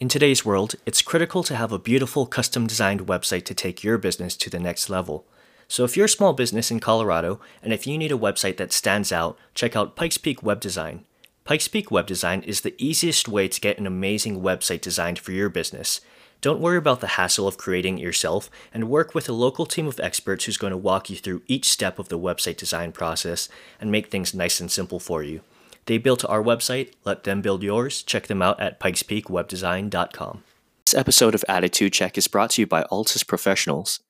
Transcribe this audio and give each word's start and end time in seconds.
In 0.00 0.08
today's 0.08 0.44
world, 0.44 0.76
it's 0.86 1.02
critical 1.02 1.42
to 1.42 1.56
have 1.56 1.72
a 1.72 1.78
beautiful 1.78 2.24
custom 2.24 2.68
designed 2.68 3.08
website 3.08 3.44
to 3.46 3.54
take 3.54 3.82
your 3.82 3.98
business 3.98 4.36
to 4.36 4.48
the 4.48 4.60
next 4.60 4.88
level. 4.88 5.26
So 5.66 5.82
if 5.82 5.96
you're 5.96 6.06
a 6.06 6.08
small 6.08 6.34
business 6.34 6.70
in 6.70 6.78
Colorado 6.78 7.40
and 7.64 7.72
if 7.72 7.84
you 7.84 7.98
need 7.98 8.12
a 8.12 8.16
website 8.16 8.58
that 8.58 8.72
stands 8.72 9.10
out, 9.10 9.36
check 9.54 9.74
out 9.74 9.96
Pikes 9.96 10.16
Peak 10.16 10.40
Web 10.40 10.60
Design. 10.60 11.04
Pikes 11.44 11.66
Peak 11.66 11.90
Web 11.90 12.06
Design 12.06 12.42
is 12.42 12.60
the 12.60 12.76
easiest 12.78 13.26
way 13.26 13.48
to 13.48 13.60
get 13.60 13.80
an 13.80 13.88
amazing 13.88 14.40
website 14.40 14.82
designed 14.82 15.18
for 15.18 15.32
your 15.32 15.48
business. 15.48 16.00
Don't 16.40 16.60
worry 16.60 16.78
about 16.78 17.00
the 17.00 17.18
hassle 17.18 17.48
of 17.48 17.58
creating 17.58 17.98
it 17.98 18.02
yourself 18.02 18.48
and 18.72 18.88
work 18.88 19.16
with 19.16 19.28
a 19.28 19.32
local 19.32 19.66
team 19.66 19.88
of 19.88 19.98
experts 19.98 20.44
who's 20.44 20.58
going 20.58 20.70
to 20.70 20.76
walk 20.76 21.10
you 21.10 21.16
through 21.16 21.42
each 21.48 21.68
step 21.68 21.98
of 21.98 22.08
the 22.08 22.20
website 22.20 22.56
design 22.56 22.92
process 22.92 23.48
and 23.80 23.90
make 23.90 24.12
things 24.12 24.32
nice 24.32 24.60
and 24.60 24.70
simple 24.70 25.00
for 25.00 25.24
you. 25.24 25.40
They 25.88 25.96
built 25.96 26.22
our 26.26 26.42
website, 26.42 26.92
let 27.06 27.24
them 27.24 27.40
build 27.40 27.62
yours. 27.62 28.02
Check 28.02 28.26
them 28.26 28.42
out 28.42 28.60
at 28.60 28.78
pikespeakwebdesign.com. 28.78 30.44
This 30.84 30.94
episode 30.94 31.34
of 31.34 31.42
Attitude 31.48 31.94
Check 31.94 32.18
is 32.18 32.28
brought 32.28 32.50
to 32.50 32.60
you 32.62 32.66
by 32.66 32.82
Altus 32.92 33.26
Professionals. 33.26 34.00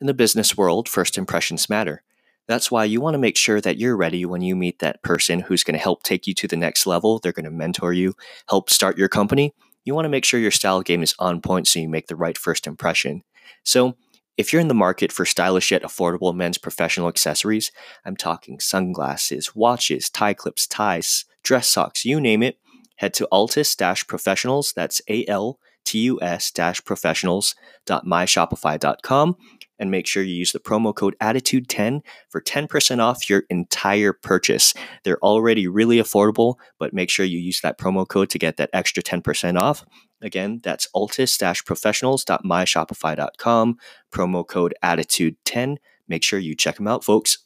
In 0.00 0.06
the 0.06 0.14
business 0.14 0.56
world, 0.56 0.88
first 0.88 1.18
impressions 1.18 1.68
matter. 1.68 2.04
That's 2.46 2.70
why 2.70 2.84
you 2.84 3.00
want 3.00 3.14
to 3.14 3.18
make 3.18 3.36
sure 3.36 3.60
that 3.60 3.76
you're 3.76 3.96
ready 3.96 4.24
when 4.24 4.40
you 4.40 4.54
meet 4.54 4.78
that 4.78 5.02
person 5.02 5.40
who's 5.40 5.64
going 5.64 5.74
to 5.74 5.82
help 5.82 6.04
take 6.04 6.28
you 6.28 6.34
to 6.34 6.46
the 6.46 6.56
next 6.56 6.86
level. 6.86 7.18
They're 7.18 7.32
going 7.32 7.44
to 7.44 7.50
mentor 7.50 7.92
you, 7.92 8.14
help 8.48 8.70
start 8.70 8.96
your 8.96 9.08
company. 9.08 9.52
You 9.84 9.96
want 9.96 10.04
to 10.04 10.10
make 10.10 10.24
sure 10.24 10.38
your 10.38 10.52
style 10.52 10.80
game 10.80 11.02
is 11.02 11.16
on 11.18 11.40
point 11.40 11.66
so 11.66 11.80
you 11.80 11.88
make 11.88 12.06
the 12.06 12.14
right 12.14 12.38
first 12.38 12.68
impression. 12.68 13.24
So, 13.64 13.96
if 14.36 14.52
you're 14.52 14.60
in 14.60 14.68
the 14.68 14.74
market 14.74 15.10
for 15.12 15.24
stylish 15.24 15.70
yet 15.70 15.82
affordable 15.82 16.34
men's 16.34 16.58
professional 16.58 17.08
accessories, 17.08 17.72
I'm 18.04 18.16
talking 18.16 18.60
sunglasses, 18.60 19.54
watches, 19.54 20.10
tie 20.10 20.34
clips, 20.34 20.66
ties, 20.66 21.24
dress 21.42 21.68
socks, 21.68 22.04
you 22.04 22.20
name 22.20 22.42
it, 22.42 22.58
head 22.96 23.14
to 23.14 23.26
altus 23.32 24.06
professionals, 24.06 24.74
that's 24.74 25.00
A 25.08 25.24
L 25.26 25.58
T 25.84 26.00
U 26.00 26.20
S 26.20 26.52
professionals.myshopify.com 26.84 29.36
and 29.78 29.90
make 29.90 30.06
sure 30.06 30.22
you 30.22 30.34
use 30.34 30.52
the 30.52 30.58
promo 30.58 30.94
code 30.94 31.16
attitude10 31.20 32.00
for 32.28 32.40
10% 32.40 32.98
off 32.98 33.28
your 33.28 33.44
entire 33.50 34.10
purchase. 34.12 34.72
They're 35.04 35.18
already 35.18 35.68
really 35.68 35.98
affordable, 35.98 36.54
but 36.78 36.94
make 36.94 37.10
sure 37.10 37.26
you 37.26 37.38
use 37.38 37.60
that 37.60 37.78
promo 37.78 38.08
code 38.08 38.30
to 38.30 38.38
get 38.38 38.56
that 38.56 38.70
extra 38.72 39.02
10% 39.02 39.60
off. 39.60 39.84
Again, 40.22 40.60
that's 40.62 40.88
altus-professionals.myshopify.com, 40.94 43.78
promo 44.12 44.46
code 44.46 44.74
attitude10. 44.82 45.76
Make 46.08 46.22
sure 46.22 46.38
you 46.38 46.54
check 46.54 46.76
them 46.76 46.88
out, 46.88 47.04
folks. 47.04 47.38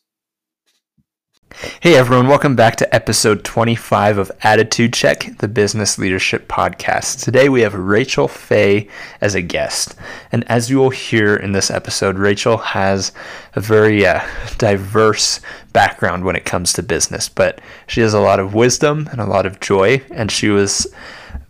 Hey 1.81 1.97
everyone, 1.97 2.29
welcome 2.29 2.55
back 2.55 2.77
to 2.77 2.95
episode 2.95 3.43
25 3.43 4.19
of 4.19 4.31
Attitude 4.43 4.93
Check, 4.93 5.37
the 5.39 5.49
business 5.49 5.99
leadership 5.99 6.47
podcast. 6.47 7.25
Today 7.25 7.49
we 7.49 7.63
have 7.63 7.75
Rachel 7.75 8.29
Fay 8.29 8.87
as 9.21 9.35
a 9.35 9.43
guest. 9.43 9.97
And 10.31 10.49
as 10.49 10.71
you 10.71 10.79
will 10.79 10.91
hear 10.91 11.35
in 11.35 11.51
this 11.51 11.69
episode, 11.69 12.19
Rachel 12.19 12.57
has 12.57 13.11
a 13.55 13.61
very 13.61 14.07
uh, 14.07 14.21
diverse 14.59 15.41
background 15.73 16.25
when 16.25 16.37
it 16.37 16.45
comes 16.45 16.73
to 16.75 16.85
business, 16.85 17.29
but 17.29 17.61
she 17.89 18.01
has 18.01 18.15
a 18.15 18.21
lot 18.21 18.39
of 18.39 18.55
wisdom 18.55 19.09
and 19.11 19.21
a 19.21 19.27
lot 19.27 19.45
of 19.45 19.59
joy, 19.59 20.03
and 20.13 20.31
she 20.31 20.51
was 20.51 20.87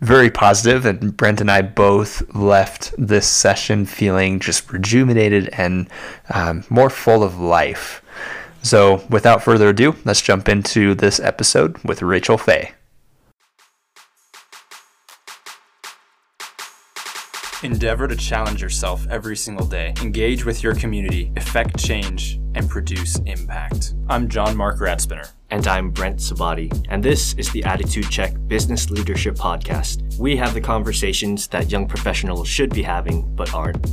very 0.01 0.31
positive 0.31 0.85
and 0.85 1.15
Brent 1.15 1.39
and 1.41 1.49
I 1.49 1.61
both 1.61 2.23
left 2.35 2.93
this 2.97 3.27
session 3.27 3.85
feeling 3.85 4.39
just 4.39 4.71
rejuvenated 4.71 5.49
and 5.53 5.87
um, 6.33 6.63
more 6.69 6.89
full 6.89 7.23
of 7.23 7.39
life. 7.39 8.01
So, 8.63 9.03
without 9.09 9.43
further 9.43 9.69
ado, 9.69 9.95
let's 10.05 10.21
jump 10.21 10.47
into 10.47 10.93
this 10.93 11.19
episode 11.19 11.77
with 11.83 12.01
Rachel 12.01 12.37
Fay. 12.37 12.73
Endeavor 17.63 18.07
to 18.07 18.15
challenge 18.15 18.61
yourself 18.61 19.05
every 19.09 19.37
single 19.37 19.65
day, 19.67 19.93
engage 20.01 20.45
with 20.45 20.63
your 20.63 20.73
community, 20.73 21.31
effect 21.35 21.77
change, 21.77 22.39
and 22.55 22.67
produce 22.67 23.17
impact. 23.25 23.93
I'm 24.09 24.27
John 24.27 24.57
Mark 24.57 24.79
Ratzspinner. 24.79 25.31
And 25.51 25.67
I'm 25.67 25.89
Brent 25.89 26.19
Sabati, 26.19 26.71
and 26.87 27.03
this 27.03 27.33
is 27.33 27.51
the 27.51 27.61
Attitude 27.65 28.09
Check 28.09 28.33
Business 28.47 28.89
Leadership 28.89 29.35
Podcast. 29.35 30.17
We 30.17 30.37
have 30.37 30.53
the 30.53 30.61
conversations 30.61 31.45
that 31.49 31.69
young 31.69 31.89
professionals 31.89 32.47
should 32.47 32.73
be 32.73 32.81
having 32.81 33.35
but 33.35 33.53
aren't. 33.53 33.85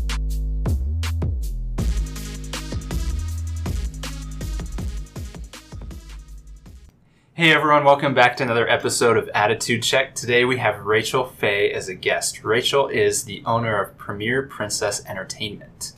Hey 7.35 7.53
everyone, 7.53 7.83
welcome 7.83 8.15
back 8.15 8.37
to 8.37 8.45
another 8.45 8.69
episode 8.69 9.17
of 9.17 9.29
Attitude 9.35 9.83
Check. 9.83 10.15
Today 10.15 10.45
we 10.45 10.59
have 10.59 10.87
Rachel 10.87 11.25
Fay 11.25 11.73
as 11.73 11.89
a 11.89 11.95
guest. 11.97 12.45
Rachel 12.45 12.87
is 12.87 13.25
the 13.25 13.43
owner 13.45 13.83
of 13.83 13.99
Premier 13.99 14.45
Princess 14.45 15.05
Entertainment. 15.07 15.95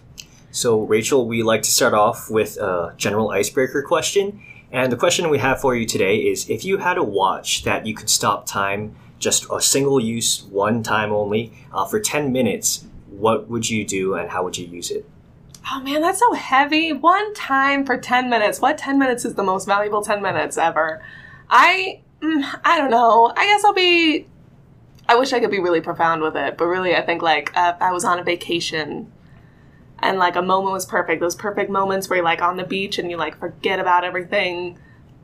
So, 0.53 0.81
Rachel, 0.81 1.29
we 1.29 1.43
like 1.43 1.63
to 1.63 1.71
start 1.71 1.93
off 1.93 2.31
with 2.31 2.57
a 2.57 2.95
general 2.97 3.31
icebreaker 3.31 3.83
question. 3.83 4.43
And 4.73 4.93
the 4.93 4.97
question 4.97 5.31
we 5.31 5.39
have 5.39 5.61
for 5.61 5.75
you 5.75 5.85
today 5.85 6.19
is 6.19 6.49
if 6.49 6.65
you 6.65 6.79
had 6.79 6.97
a 6.97 7.03
watch 7.03 7.65
that 7.65 7.87
you 7.87 7.95
could 7.95 8.09
stop 8.09 8.47
time, 8.47 8.95
just 9.19 9.47
a 9.51 9.61
single 9.61 10.01
use, 10.01 10.43
one 10.45 10.83
time 10.83 11.13
only, 11.13 11.53
uh, 11.73 11.85
for 11.85 12.01
10 12.01 12.33
minutes, 12.33 12.87
what 13.09 13.49
would 13.49 13.69
you 13.69 13.85
do 13.85 14.15
and 14.15 14.31
how 14.31 14.45
would 14.45 14.57
you 14.57 14.67
use 14.67 14.91
it? 14.91 15.05
Oh 15.71 15.81
man, 15.81 16.01
that's 16.01 16.21
so 16.21 16.33
heavy. 16.33 16.93
One 16.93 17.35
time 17.35 17.85
for 17.85 17.99
10 17.99 18.31
minutes. 18.31 18.61
What 18.61 18.79
10 18.79 18.99
minutes 18.99 19.25
is 19.25 19.35
the 19.35 19.43
most 19.43 19.67
valuable 19.67 20.03
10 20.03 20.23
minutes 20.23 20.57
ever? 20.57 21.03
I 21.51 22.01
mm, 22.21 22.61
I 22.65 22.79
don't 22.79 22.91
know. 22.91 23.33
I 23.37 23.47
guess 23.47 23.65
I'll 23.65 23.75
be. 23.75 24.27
I 25.09 25.17
wish 25.17 25.33
I 25.33 25.41
could 25.41 25.51
be 25.51 25.59
really 25.59 25.81
profound 25.81 26.23
with 26.23 26.37
it, 26.37 26.57
but 26.57 26.67
really, 26.67 26.95
I 26.95 27.03
think 27.03 27.21
like 27.21 27.55
uh, 27.57 27.75
I 27.81 27.93
was 27.93 28.05
on 28.05 28.19
a 28.19 28.23
vacation, 28.23 29.13
and 30.03 30.19
like 30.19 30.37
a 30.37 30.43
moment 30.43 30.73
was 30.73 30.87
perfect. 30.87 31.21
Those 31.21 31.37
perfect 31.37 31.71
moments 31.71 32.09
where 32.09 32.19
you're 32.19 32.25
like 32.25 32.43
on 32.43 32.57
the 32.57 32.65
beach 32.65 32.99
and 32.99 33.11
you 33.11 33.17
like 33.17 33.39
forget 33.39 33.79
about 33.79 34.05
everything 34.05 34.79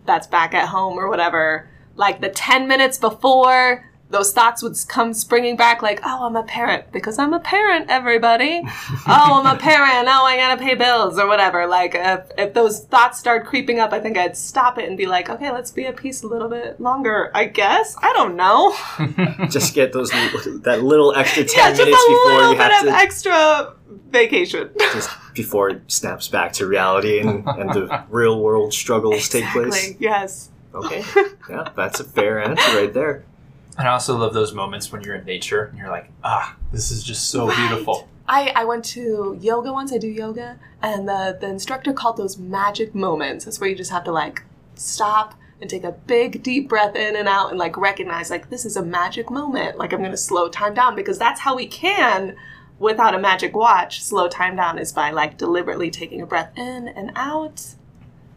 that's 0.04 0.26
back 0.26 0.54
at 0.54 0.68
home 0.68 0.98
or 0.98 1.08
whatever. 1.08 1.68
Like 1.96 2.20
the 2.20 2.28
ten 2.28 2.68
minutes 2.68 2.98
before 2.98 3.90
those 4.08 4.32
thoughts 4.32 4.62
would 4.62 4.76
come 4.88 5.12
springing 5.12 5.56
back 5.56 5.82
like, 5.82 6.00
oh, 6.04 6.26
I'm 6.26 6.36
a 6.36 6.44
parent 6.44 6.92
because 6.92 7.18
I'm 7.18 7.32
a 7.32 7.40
parent, 7.40 7.90
everybody. 7.90 8.62
oh, 8.64 9.42
I'm 9.44 9.56
a 9.56 9.58
parent. 9.60 10.06
Oh, 10.08 10.24
I 10.24 10.36
gotta 10.36 10.62
pay 10.62 10.74
bills 10.74 11.18
or 11.18 11.26
whatever. 11.26 11.66
Like, 11.66 11.94
if, 11.94 12.30
if 12.38 12.54
those 12.54 12.84
thoughts 12.84 13.18
start 13.18 13.46
creeping 13.46 13.80
up, 13.80 13.92
I 13.92 13.98
think 14.00 14.16
I'd 14.16 14.36
stop 14.36 14.78
it 14.78 14.88
and 14.88 14.96
be 14.96 15.06
like, 15.06 15.28
okay, 15.28 15.50
let's 15.50 15.72
be 15.72 15.86
at 15.86 15.96
peace 15.96 16.22
a 16.22 16.28
little 16.28 16.48
bit 16.48 16.80
longer. 16.80 17.32
I 17.34 17.46
guess. 17.46 17.96
I 18.00 18.12
don't 18.12 18.36
know. 18.36 18.76
just 19.50 19.74
get 19.74 19.92
those 19.92 20.10
that 20.10 20.82
little 20.82 21.14
extra 21.14 21.44
ten 21.44 21.72
yeah, 21.72 21.84
minutes 21.84 22.04
before 22.06 22.42
you 22.42 22.56
have 22.56 22.84
to 22.84 22.90
extra 22.90 23.74
vacation. 24.10 24.70
just 24.92 25.10
before 25.34 25.70
it 25.70 25.82
snaps 25.88 26.28
back 26.28 26.52
to 26.54 26.66
reality 26.66 27.18
and, 27.18 27.46
and 27.46 27.70
the 27.72 28.04
real 28.08 28.40
world 28.40 28.72
struggles 28.72 29.16
exactly. 29.16 29.64
take 29.64 29.70
place. 29.70 29.94
Yes. 29.98 30.50
Okay. 30.74 31.02
Yeah, 31.48 31.70
that's 31.74 32.00
a 32.00 32.04
fair 32.04 32.40
answer 32.40 32.76
right 32.76 32.92
there. 32.92 33.24
And 33.78 33.86
I 33.86 33.92
also 33.92 34.16
love 34.16 34.32
those 34.32 34.52
moments 34.52 34.90
when 34.90 35.02
you're 35.02 35.16
in 35.16 35.24
nature 35.24 35.64
and 35.64 35.78
you're 35.78 35.90
like, 35.90 36.10
ah, 36.24 36.56
this 36.72 36.90
is 36.90 37.04
just 37.04 37.30
so 37.30 37.48
right. 37.48 37.56
beautiful. 37.56 38.08
I, 38.28 38.52
I 38.56 38.64
went 38.64 38.84
to 38.86 39.38
yoga 39.40 39.72
once, 39.72 39.92
I 39.92 39.98
do 39.98 40.08
yoga, 40.08 40.58
and 40.82 41.08
the, 41.08 41.36
the 41.40 41.46
instructor 41.46 41.92
called 41.92 42.16
those 42.16 42.38
magic 42.38 42.94
moments. 42.94 43.44
That's 43.44 43.60
where 43.60 43.68
you 43.70 43.76
just 43.76 43.90
have 43.90 44.04
to 44.04 44.12
like 44.12 44.42
stop 44.74 45.34
and 45.60 45.70
take 45.70 45.84
a 45.84 45.92
big 45.92 46.42
deep 46.42 46.68
breath 46.68 46.94
in 46.96 47.16
and 47.16 47.28
out 47.28 47.50
and 47.50 47.58
like 47.58 47.76
recognize 47.76 48.30
like 48.30 48.50
this 48.50 48.64
is 48.64 48.76
a 48.76 48.82
magic 48.82 49.30
moment. 49.30 49.78
Like 49.78 49.92
I'm 49.92 50.02
gonna 50.02 50.16
slow 50.16 50.48
time 50.48 50.74
down 50.74 50.94
because 50.94 51.18
that's 51.18 51.40
how 51.40 51.56
we 51.56 51.66
can 51.66 52.36
without 52.78 53.14
a 53.14 53.18
magic 53.18 53.56
watch 53.56 54.02
slow 54.02 54.28
time 54.28 54.56
down 54.56 54.78
is 54.78 54.92
by 54.92 55.10
like 55.10 55.38
deliberately 55.38 55.90
taking 55.90 56.20
a 56.20 56.26
breath 56.26 56.52
in 56.56 56.88
and 56.88 57.10
out 57.16 57.74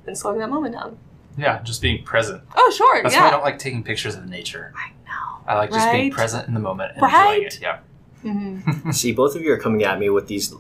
and 0.08 0.18
slowing 0.18 0.40
that 0.40 0.50
moment 0.50 0.76
down. 0.76 0.98
Yeah, 1.38 1.62
just 1.64 1.82
being 1.82 2.04
present. 2.04 2.42
Oh 2.56 2.74
sure. 2.76 3.04
That's 3.04 3.16
yeah. 3.16 3.24
why 3.24 3.28
I 3.28 3.32
don't 3.32 3.44
like 3.44 3.60
taking 3.60 3.84
pictures 3.84 4.16
of 4.16 4.28
nature. 4.28 4.74
I 4.76 4.92
know. 5.06 5.29
I 5.50 5.56
like 5.56 5.72
just 5.72 5.88
right? 5.88 5.94
being 5.94 6.12
present 6.12 6.48
in 6.48 6.54
the 6.54 6.60
moment 6.60 6.92
and 6.94 7.02
right? 7.02 7.38
enjoying 7.38 7.48
it. 7.48 7.60
Yeah. 7.60 7.80
Mm-hmm. 8.24 8.92
See, 8.92 9.14
both 9.14 9.36
of 9.36 9.42
you 9.42 9.52
are 9.52 9.58
coming 9.58 9.84
at 9.84 10.00
me 10.00 10.10
with 10.10 10.28
these, 10.28 10.54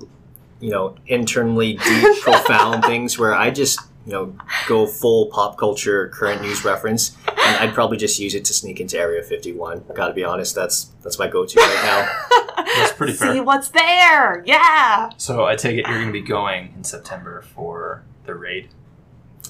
you 0.59 0.71
know, 0.71 0.95
internally 1.05 1.73
deep, 1.73 2.05
profound 2.21 2.83
things 2.83 3.19
where 3.19 3.35
I 3.35 3.51
just, 3.51 3.79
you 4.07 4.13
know, 4.13 4.35
go 4.67 4.87
full 4.87 5.27
pop 5.27 5.59
culture, 5.59 6.07
current 6.09 6.41
news 6.41 6.65
reference, 6.65 7.15
and 7.27 7.57
I'd 7.57 7.75
probably 7.75 7.97
just 7.97 8.19
use 8.19 8.33
it 8.33 8.45
to 8.45 8.53
sneak 8.53 8.79
into 8.79 8.97
Area 8.97 9.21
51. 9.21 9.83
Gotta 9.93 10.13
be 10.13 10.23
honest, 10.23 10.55
that's 10.55 10.85
that's 11.03 11.19
my 11.19 11.27
go-to 11.27 11.59
right 11.59 11.83
now. 11.83 12.35
That's 12.75 12.91
pretty 12.93 13.13
fair. 13.13 13.33
See 13.33 13.39
what's 13.41 13.69
there. 13.69 14.43
Yeah. 14.45 15.09
So 15.17 15.45
I 15.45 15.55
take 15.55 15.77
it 15.77 15.87
you're 15.87 15.97
going 15.97 16.07
to 16.07 16.13
be 16.13 16.21
going 16.21 16.71
in 16.75 16.83
September 16.83 17.41
for 17.41 18.03
the 18.25 18.35
raid. 18.35 18.69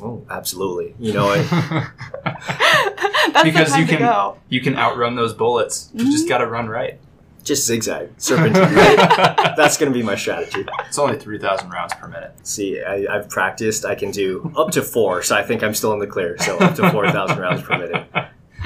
Oh, 0.02 0.26
absolutely. 0.30 0.96
You 1.00 1.14
know, 1.14 1.28
I, 1.30 1.42
That's 3.34 3.44
because 3.44 3.78
you 3.78 3.86
can 3.86 4.34
you 4.50 4.62
can 4.62 4.76
outrun 4.76 5.16
those 5.16 5.34
bullets. 5.34 5.90
You 5.94 6.06
just 6.12 6.28
got 6.28 6.40
to 6.40 6.48
run 6.48 6.68
right. 6.68 7.00
just 7.44 7.66
zigzag, 7.66 8.10
serpentine. 8.18 8.74
right? 8.74 9.56
That's 9.56 9.78
gonna 9.78 9.92
be 9.92 10.04
my 10.04 10.16
strategy. 10.16 10.66
It's 10.88 10.98
only 11.00 11.18
three 11.18 11.40
thousand 11.40 11.70
rounds 11.70 11.94
per 11.94 12.08
minute. 12.08 12.34
See, 12.44 12.82
I, 12.82 13.06
I've 13.10 13.30
practiced. 13.30 13.86
I 13.86 13.96
can 13.96 14.12
do 14.12 14.52
up 14.58 14.72
to 14.72 14.82
four, 14.82 15.22
so 15.24 15.36
I 15.36 15.44
think 15.44 15.64
I'm 15.64 15.74
still 15.74 15.94
in 15.94 16.00
the 16.00 16.08
clear. 16.08 16.38
So 16.40 16.58
up 16.58 16.76
to 16.76 16.90
four 16.92 17.10
thousand 17.12 17.40
rounds 17.40 17.62
per 17.62 17.78
minute. 17.78 18.08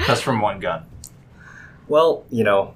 That's 0.06 0.20
from 0.20 0.40
one 0.40 0.60
gun. 0.60 0.84
Well, 1.88 2.24
you 2.30 2.44
know, 2.44 2.74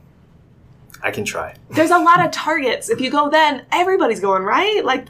I 1.03 1.11
can 1.11 1.25
try. 1.25 1.55
there's 1.71 1.91
a 1.91 1.99
lot 1.99 2.25
of 2.25 2.31
targets. 2.31 2.91
If 2.91 3.01
you 3.01 3.11
go 3.11 3.31
then, 3.31 3.65
everybody's 3.73 4.21
going, 4.21 4.43
right? 4.43 4.85
Like 4.85 5.07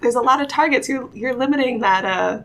there's 0.00 0.14
a 0.16 0.20
lot 0.20 0.40
of 0.40 0.48
targets. 0.48 0.88
You're 0.88 1.08
you're 1.14 1.34
limiting 1.34 1.80
that 1.80 2.04
uh 2.04 2.42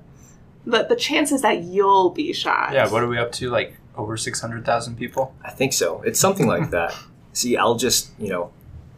the, 0.65 0.83
the 0.83 0.95
chances 0.95 1.41
that 1.41 1.63
you'll 1.63 2.09
be 2.09 2.33
shot. 2.33 2.73
Yeah, 2.73 2.89
what 2.89 3.03
are 3.03 3.07
we 3.07 3.17
up 3.17 3.31
to? 3.33 3.49
Like 3.49 3.77
over 3.95 4.17
600,000 4.17 4.95
people? 4.95 5.33
I 5.43 5.51
think 5.51 5.73
so. 5.73 6.01
It's 6.03 6.19
something 6.19 6.47
like 6.47 6.69
that. 6.71 6.95
See, 7.33 7.57
I'll 7.57 7.75
just, 7.75 8.09
you 8.19 8.29
know, 8.29 8.51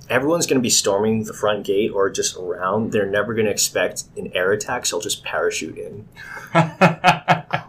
everyone's 0.10 0.46
going 0.46 0.60
to 0.60 0.62
be 0.62 0.70
storming 0.70 1.24
the 1.24 1.34
front 1.34 1.66
gate 1.66 1.92
or 1.92 2.10
just 2.10 2.36
around. 2.36 2.92
They're 2.92 3.10
never 3.10 3.34
going 3.34 3.46
to 3.46 3.52
expect 3.52 4.04
an 4.18 4.32
air 4.34 4.52
attack, 4.52 4.86
so 4.86 4.98
I'll 4.98 5.02
just 5.02 5.24
parachute 5.24 5.78
in. 5.78 6.08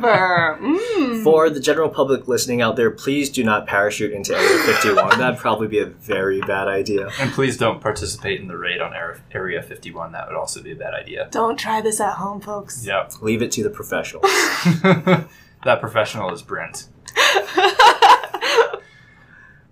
Clever. 0.00 0.58
Mm. 0.60 1.24
For 1.24 1.50
the 1.50 1.60
general 1.60 1.88
public 1.88 2.28
listening 2.28 2.60
out 2.62 2.76
there, 2.76 2.90
please 2.90 3.30
do 3.30 3.44
not 3.44 3.66
parachute 3.66 4.12
into 4.12 4.34
Area 4.36 4.62
51. 4.64 5.18
That'd 5.18 5.38
probably 5.38 5.68
be 5.68 5.78
a 5.78 5.86
very 5.86 6.40
bad 6.40 6.68
idea. 6.68 7.10
and 7.20 7.30
please 7.32 7.56
don't 7.56 7.80
participate 7.80 8.40
in 8.40 8.48
the 8.48 8.56
raid 8.56 8.80
on 8.80 8.94
Area- 8.94 9.20
Area 9.32 9.62
51. 9.62 10.12
That 10.12 10.28
would 10.28 10.36
also 10.36 10.62
be 10.62 10.72
a 10.72 10.76
bad 10.76 10.94
idea. 10.94 11.28
Don't 11.30 11.56
try 11.58 11.80
this 11.80 12.00
at 12.00 12.14
home, 12.14 12.40
folks. 12.40 12.84
Yep. 12.86 13.22
Leave 13.22 13.42
it 13.42 13.52
to 13.52 13.62
the 13.62 13.70
professionals. 13.70 14.24
that 15.64 15.80
professional 15.80 16.32
is 16.32 16.42
Brent. 16.42 16.88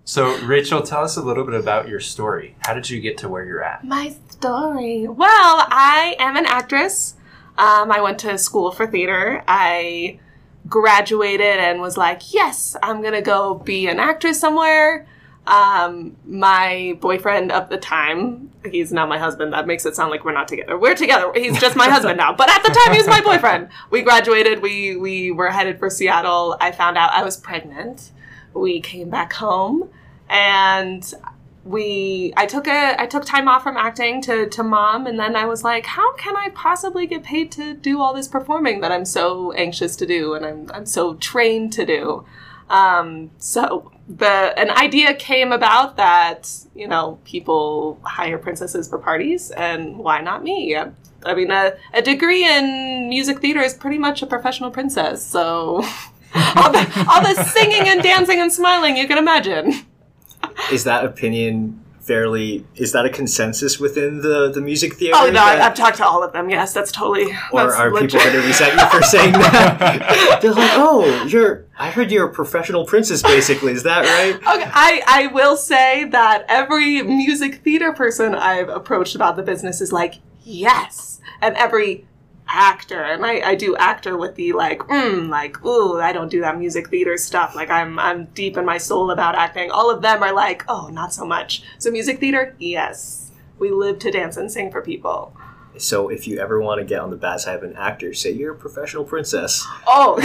So, 0.09 0.37
Rachel, 0.45 0.81
tell 0.83 1.03
us 1.03 1.17
a 1.17 1.21
little 1.21 1.43
bit 1.43 1.53
about 1.53 1.89
your 1.89 1.99
story. 1.99 2.55
How 2.59 2.73
did 2.73 2.89
you 2.89 3.01
get 3.01 3.17
to 3.19 3.27
where 3.27 3.43
you're 3.43 3.61
at? 3.61 3.83
My 3.83 4.15
story. 4.29 5.05
Well, 5.05 5.27
I 5.27 6.15
am 6.17 6.37
an 6.37 6.45
actress. 6.45 7.15
Um, 7.57 7.91
I 7.91 8.01
went 8.01 8.19
to 8.19 8.37
school 8.37 8.71
for 8.71 8.85
theater. 8.87 9.43
I 9.47 10.19
graduated 10.67 11.59
and 11.59 11.79
was 11.79 11.97
like, 11.97 12.33
yes, 12.33 12.75
I'm 12.83 13.01
gonna 13.01 13.21
go 13.21 13.55
be 13.55 13.87
an 13.87 13.99
actress 13.99 14.39
somewhere. 14.39 15.07
Um, 15.47 16.17
my 16.25 16.97
boyfriend 16.99 17.53
of 17.53 17.69
the 17.69 17.77
time, 17.77 18.51
he's 18.69 18.91
now 18.91 19.05
my 19.05 19.17
husband. 19.17 19.53
That 19.53 19.65
makes 19.65 19.85
it 19.85 19.95
sound 19.95 20.11
like 20.11 20.25
we're 20.25 20.33
not 20.33 20.49
together. 20.49 20.77
We're 20.77 20.95
together. 20.95 21.31
He's 21.33 21.57
just 21.59 21.77
my 21.77 21.87
husband 21.89 22.17
now. 22.17 22.33
But 22.33 22.49
at 22.49 22.63
the 22.63 22.69
time, 22.69 22.93
he 22.93 22.99
was 22.99 23.07
my 23.07 23.21
boyfriend. 23.21 23.69
We 23.89 24.01
graduated. 24.01 24.61
We 24.61 24.97
we 24.97 25.31
were 25.31 25.49
headed 25.49 25.79
for 25.79 25.89
Seattle. 25.89 26.57
I 26.59 26.73
found 26.73 26.97
out 26.97 27.11
I 27.13 27.23
was 27.23 27.37
pregnant. 27.37 28.11
We 28.53 28.81
came 28.81 29.09
back 29.09 29.33
home, 29.33 29.89
and 30.29 31.13
we 31.67 32.33
I 32.37 32.45
took 32.45 32.67
a 32.67 32.99
I 32.99 33.05
took 33.05 33.25
time 33.25 33.47
off 33.47 33.63
from 33.63 33.77
acting 33.77 34.21
to 34.23 34.47
to 34.49 34.63
mom 34.63 35.05
and 35.05 35.19
then 35.19 35.35
I 35.35 35.45
was 35.45 35.63
like 35.63 35.85
how 35.85 36.15
can 36.15 36.35
I 36.35 36.49
possibly 36.49 37.05
get 37.07 37.23
paid 37.23 37.51
to 37.53 37.73
do 37.73 38.01
all 38.01 38.13
this 38.13 38.27
performing 38.27 38.81
that 38.81 38.91
I'm 38.91 39.05
so 39.05 39.51
anxious 39.53 39.95
to 39.97 40.05
do 40.05 40.33
and 40.33 40.45
I'm 40.45 40.71
I'm 40.73 40.85
so 40.85 41.15
trained 41.15 41.73
to 41.73 41.85
do? 41.85 42.25
Um, 42.69 43.31
so 43.37 43.91
the 44.07 44.57
an 44.57 44.69
idea 44.71 45.13
came 45.13 45.51
about 45.51 45.97
that 45.97 46.49
you 46.73 46.87
know 46.87 47.19
people 47.25 47.99
hire 48.03 48.37
princesses 48.37 48.87
for 48.87 48.97
parties 48.97 49.51
and 49.51 49.97
why 49.97 50.21
not 50.21 50.43
me? 50.43 50.75
I, 51.25 51.33
mean 51.33 51.51
a, 51.51 51.73
a 51.93 52.01
degree 52.01 52.45
in 52.45 53.09
music 53.09 53.39
theater 53.39 53.59
is 53.59 53.73
pretty 53.73 53.97
much 53.97 54.21
a 54.21 54.27
professional 54.27 54.71
princess 54.71 55.25
so 55.25 55.83
all 56.55 56.71
the 56.71 57.07
all 57.09 57.21
the 57.21 57.43
singing 57.51 57.89
and 57.89 58.01
dancing 58.01 58.39
and 58.39 58.53
smiling 58.53 58.95
you 58.95 59.07
can 59.07 59.17
imagine 59.17 59.85
is 60.71 60.83
that 60.83 61.05
opinion 61.05 61.83
fairly 62.01 62.65
is 62.75 62.93
that 62.93 63.05
a 63.05 63.09
consensus 63.09 63.81
within 63.81 64.21
the 64.21 64.49
the 64.49 64.61
music 64.61 64.93
theater 64.93 65.13
Oh 65.17 65.25
no, 65.25 65.33
that- 65.33 65.59
I've 65.61 65.75
talked 65.75 65.97
to 65.97 66.05
all 66.05 66.23
of 66.23 66.31
them. 66.31 66.49
Yes, 66.49 66.73
that's 66.73 66.89
totally. 66.91 67.25
or 67.51 67.63
that's 67.63 67.75
are 67.75 67.91
legit. 67.91 68.11
people 68.11 68.25
going 68.25 68.41
to 68.41 68.47
resent 68.47 68.79
you 68.79 68.87
for 68.89 69.03
saying 69.03 69.33
that 69.33 70.39
they're 70.41 70.53
like 70.53 70.71
oh 70.75 71.25
you're 71.27 71.65
i 71.77 71.89
heard 71.91 72.09
you're 72.09 72.27
a 72.27 72.31
professional 72.31 72.85
princess 72.85 73.21
basically 73.21 73.73
is 73.73 73.83
that 73.83 74.05
right 74.05 74.35
Okay, 74.55 74.71
I, 74.73 75.01
I 75.05 75.27
will 75.27 75.57
say 75.57 76.05
that 76.05 76.45
every 76.47 77.01
music 77.03 77.55
theater 77.63 77.91
person 77.91 78.33
I've 78.33 78.69
approached 78.69 79.13
about 79.15 79.35
the 79.35 79.43
business 79.43 79.81
is 79.81 79.91
like, 79.91 80.15
yes. 80.43 81.19
And 81.41 81.55
every 81.57 82.06
actor, 82.47 83.01
and 83.01 83.25
I, 83.25 83.41
I 83.51 83.55
do 83.55 83.75
actor 83.77 84.17
with 84.17 84.35
the 84.35 84.53
like, 84.53 84.79
mm, 84.79 85.29
like, 85.29 85.63
ooh, 85.65 85.99
I 85.99 86.11
don't 86.13 86.29
do 86.29 86.41
that 86.41 86.57
music 86.57 86.89
theater 86.89 87.17
stuff. 87.17 87.55
Like 87.55 87.69
I'm 87.69 87.97
I'm 87.99 88.25
deep 88.33 88.57
in 88.57 88.65
my 88.65 88.77
soul 88.77 89.11
about 89.11 89.35
acting. 89.35 89.71
All 89.71 89.89
of 89.89 90.01
them 90.01 90.21
are 90.23 90.33
like, 90.33 90.63
oh, 90.67 90.87
not 90.91 91.13
so 91.13 91.25
much. 91.25 91.63
So 91.77 91.91
music 91.91 92.19
theater, 92.19 92.55
yes. 92.59 93.31
We 93.59 93.71
live 93.71 93.99
to 93.99 94.11
dance 94.11 94.37
and 94.37 94.51
sing 94.51 94.71
for 94.71 94.81
people. 94.81 95.35
so 95.77 96.09
if 96.09 96.27
you 96.27 96.39
ever 96.39 96.59
want 96.61 96.79
to 96.79 96.85
get 96.85 96.99
on 96.99 97.09
the 97.11 97.15
bad 97.17 97.39
side 97.39 97.55
of 97.55 97.63
an 97.63 97.75
actor 97.75 98.11
say 98.13 98.31
you're 98.31 98.53
a 98.53 98.57
professional 98.57 99.03
princess 99.03 99.63
Oh, 99.85 100.17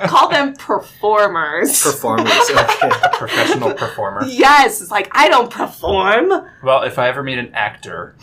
call 0.06 0.28
them 0.28 0.54
performers. 0.54 1.82
performers 1.82 2.30
okay 2.50 2.90
Professional 3.14 3.72
performer. 3.74 4.24
Yes, 4.26 4.80
it's 4.80 4.90
like 4.90 5.08
I 5.12 5.28
don't 5.28 5.50
perform. 5.50 6.30
Well, 6.62 6.82
if 6.82 6.98
I 6.98 7.08
ever 7.08 7.22
meet 7.22 7.38
an 7.38 7.52
actor 7.54 8.16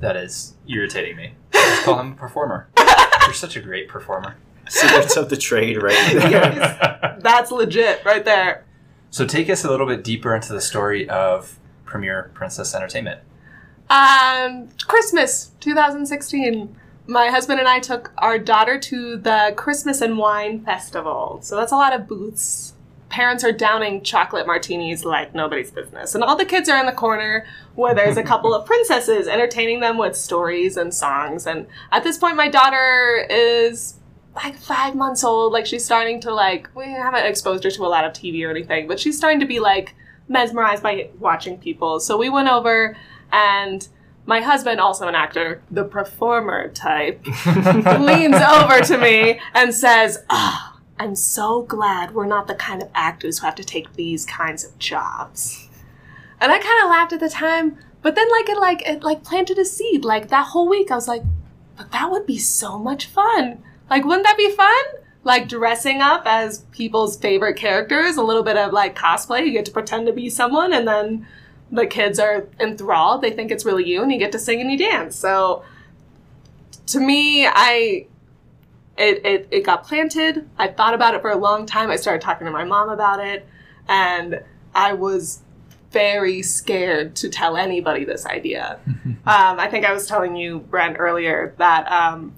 that 0.00 0.16
is 0.16 0.54
irritating 0.66 1.16
me, 1.16 1.34
I'll 1.54 1.70
just 1.70 1.82
call 1.84 1.98
him 2.00 2.12
a 2.12 2.14
performer. 2.14 2.68
You're 3.24 3.34
such 3.34 3.56
a 3.56 3.60
great 3.60 3.88
performer. 3.88 4.36
secrets 4.68 5.16
of 5.16 5.28
the 5.28 5.36
trade 5.36 5.82
right 5.82 5.92
there 6.12 6.30
Yes. 6.30 7.22
That's 7.22 7.50
legit 7.50 8.04
right 8.04 8.24
there. 8.24 8.64
So 9.10 9.26
take 9.26 9.50
us 9.50 9.64
a 9.64 9.70
little 9.70 9.86
bit 9.86 10.04
deeper 10.04 10.34
into 10.34 10.52
the 10.52 10.60
story 10.60 11.08
of 11.08 11.58
Premier 11.84 12.30
Princess 12.34 12.74
Entertainment. 12.74 13.20
Um, 13.88 14.68
Christmas 14.86 15.50
2016. 15.60 16.76
My 17.08 17.26
husband 17.26 17.58
and 17.58 17.68
I 17.68 17.80
took 17.80 18.12
our 18.18 18.38
daughter 18.38 18.78
to 18.78 19.16
the 19.16 19.52
Christmas 19.56 20.00
and 20.00 20.16
Wine 20.16 20.64
Festival. 20.64 21.40
So 21.42 21.56
that's 21.56 21.72
a 21.72 21.76
lot 21.76 21.92
of 21.92 22.06
booths. 22.06 22.74
Parents 23.10 23.44
are 23.44 23.52
downing 23.52 24.02
chocolate 24.02 24.46
martinis 24.46 25.04
like 25.04 25.34
nobody's 25.34 25.70
business. 25.70 26.14
And 26.14 26.24
all 26.24 26.36
the 26.36 26.44
kids 26.44 26.68
are 26.68 26.78
in 26.78 26.86
the 26.86 26.92
corner 26.92 27.44
where 27.74 27.94
there's 27.94 28.16
a 28.16 28.22
couple 28.22 28.54
of 28.54 28.64
princesses 28.66 29.28
entertaining 29.28 29.80
them 29.80 29.98
with 29.98 30.16
stories 30.16 30.76
and 30.76 30.94
songs. 30.94 31.46
And 31.46 31.66
at 31.92 32.04
this 32.04 32.16
point, 32.16 32.36
my 32.36 32.48
daughter 32.48 33.26
is 33.28 33.96
like 34.34 34.56
five 34.56 34.94
months 34.94 35.24
old. 35.24 35.52
Like 35.52 35.66
she's 35.66 35.84
starting 35.84 36.20
to 36.20 36.32
like, 36.32 36.68
we 36.74 36.84
haven't 36.84 37.26
exposed 37.26 37.64
her 37.64 37.70
to 37.70 37.84
a 37.84 37.88
lot 37.88 38.04
of 38.04 38.12
TV 38.12 38.46
or 38.46 38.50
anything, 38.50 38.88
but 38.88 38.98
she's 38.98 39.16
starting 39.16 39.40
to 39.40 39.46
be 39.46 39.60
like 39.60 39.94
mesmerized 40.28 40.82
by 40.82 41.10
watching 41.18 41.58
people. 41.58 42.00
So 42.00 42.16
we 42.16 42.30
went 42.30 42.48
over 42.48 42.96
and 43.32 43.86
my 44.26 44.40
husband, 44.40 44.80
also 44.80 45.08
an 45.08 45.14
actor, 45.14 45.60
the 45.70 45.82
performer 45.82 46.68
type, 46.68 47.24
leans 47.46 48.36
over 48.36 48.80
to 48.80 48.98
me 48.98 49.40
and 49.54 49.74
says, 49.74 50.22
Ah, 50.30 50.69
I'm 51.00 51.14
so 51.14 51.62
glad 51.62 52.14
we're 52.14 52.26
not 52.26 52.46
the 52.46 52.54
kind 52.54 52.82
of 52.82 52.90
actors 52.94 53.38
who 53.38 53.46
have 53.46 53.54
to 53.54 53.64
take 53.64 53.94
these 53.94 54.26
kinds 54.26 54.64
of 54.64 54.78
jobs. 54.78 55.66
And 56.38 56.52
I 56.52 56.58
kind 56.58 56.84
of 56.84 56.90
laughed 56.90 57.14
at 57.14 57.20
the 57.20 57.30
time, 57.30 57.78
but 58.02 58.16
then 58.16 58.30
like 58.30 58.50
it 58.50 58.58
like 58.58 58.82
it 58.86 59.02
like 59.02 59.24
planted 59.24 59.58
a 59.58 59.64
seed. 59.64 60.04
Like 60.04 60.28
that 60.28 60.48
whole 60.48 60.68
week 60.68 60.90
I 60.90 60.96
was 60.96 61.08
like, 61.08 61.22
but 61.74 61.90
that 61.92 62.10
would 62.10 62.26
be 62.26 62.36
so 62.36 62.78
much 62.78 63.06
fun. 63.06 63.62
Like 63.88 64.04
wouldn't 64.04 64.26
that 64.26 64.36
be 64.36 64.50
fun? 64.50 64.84
Like 65.24 65.48
dressing 65.48 66.02
up 66.02 66.24
as 66.26 66.66
people's 66.70 67.16
favorite 67.16 67.56
characters, 67.56 68.18
a 68.18 68.22
little 68.22 68.42
bit 68.42 68.58
of 68.58 68.74
like 68.74 68.94
cosplay. 68.94 69.46
You 69.46 69.52
get 69.52 69.64
to 69.64 69.72
pretend 69.72 70.06
to 70.06 70.12
be 70.12 70.28
someone 70.28 70.74
and 70.74 70.86
then 70.86 71.26
the 71.72 71.86
kids 71.86 72.18
are 72.18 72.46
enthralled. 72.60 73.22
They 73.22 73.30
think 73.30 73.50
it's 73.50 73.64
really 73.64 73.88
you 73.88 74.02
and 74.02 74.12
you 74.12 74.18
get 74.18 74.32
to 74.32 74.38
sing 74.38 74.60
and 74.60 74.70
you 74.70 74.76
dance. 74.76 75.16
So 75.16 75.64
to 76.88 77.00
me, 77.00 77.46
I 77.46 78.06
it, 79.00 79.24
it, 79.24 79.48
it 79.50 79.60
got 79.64 79.84
planted. 79.84 80.48
I 80.58 80.68
thought 80.68 80.94
about 80.94 81.14
it 81.14 81.22
for 81.22 81.30
a 81.30 81.36
long 81.36 81.64
time. 81.64 81.90
I 81.90 81.96
started 81.96 82.20
talking 82.20 82.44
to 82.44 82.50
my 82.50 82.64
mom 82.64 82.90
about 82.90 83.18
it, 83.18 83.46
and 83.88 84.42
I 84.74 84.92
was 84.92 85.40
very 85.90 86.42
scared 86.42 87.16
to 87.16 87.28
tell 87.30 87.56
anybody 87.56 88.04
this 88.04 88.26
idea. 88.26 88.78
um, 88.86 89.18
I 89.26 89.68
think 89.68 89.86
I 89.86 89.92
was 89.92 90.06
telling 90.06 90.36
you, 90.36 90.60
Brent, 90.60 90.96
earlier 90.98 91.54
that 91.56 91.90
um, 91.90 92.34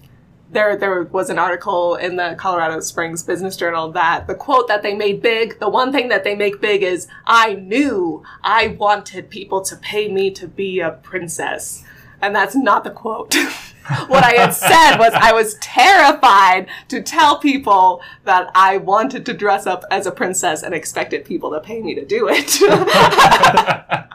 there 0.52 0.76
there 0.76 1.02
was 1.02 1.30
an 1.30 1.38
article 1.38 1.96
in 1.96 2.14
the 2.14 2.36
Colorado 2.38 2.78
Springs 2.80 3.24
Business 3.24 3.56
Journal 3.56 3.90
that 3.92 4.28
the 4.28 4.34
quote 4.34 4.68
that 4.68 4.82
they 4.82 4.94
made 4.94 5.20
big, 5.20 5.58
the 5.58 5.68
one 5.68 5.90
thing 5.90 6.08
that 6.08 6.22
they 6.22 6.36
make 6.36 6.60
big 6.60 6.84
is, 6.84 7.08
"I 7.26 7.54
knew 7.54 8.22
I 8.44 8.68
wanted 8.68 9.30
people 9.30 9.62
to 9.62 9.76
pay 9.76 10.08
me 10.08 10.30
to 10.30 10.46
be 10.46 10.78
a 10.78 10.92
princess," 10.92 11.82
and 12.20 12.36
that's 12.36 12.54
not 12.54 12.84
the 12.84 12.90
quote. 12.90 13.34
what 14.08 14.24
I 14.24 14.32
had 14.32 14.50
said 14.50 14.96
was 14.96 15.12
I 15.14 15.32
was 15.32 15.54
terrified 15.54 16.68
to 16.88 17.02
tell 17.02 17.38
people 17.38 18.02
that 18.24 18.50
I 18.54 18.78
wanted 18.78 19.26
to 19.26 19.32
dress 19.32 19.66
up 19.66 19.84
as 19.90 20.06
a 20.06 20.12
princess 20.12 20.62
and 20.62 20.74
expected 20.74 21.24
people 21.24 21.50
to 21.50 21.60
pay 21.60 21.80
me 21.80 21.94
to 21.94 22.04
do 22.04 22.28
it. 22.30 22.46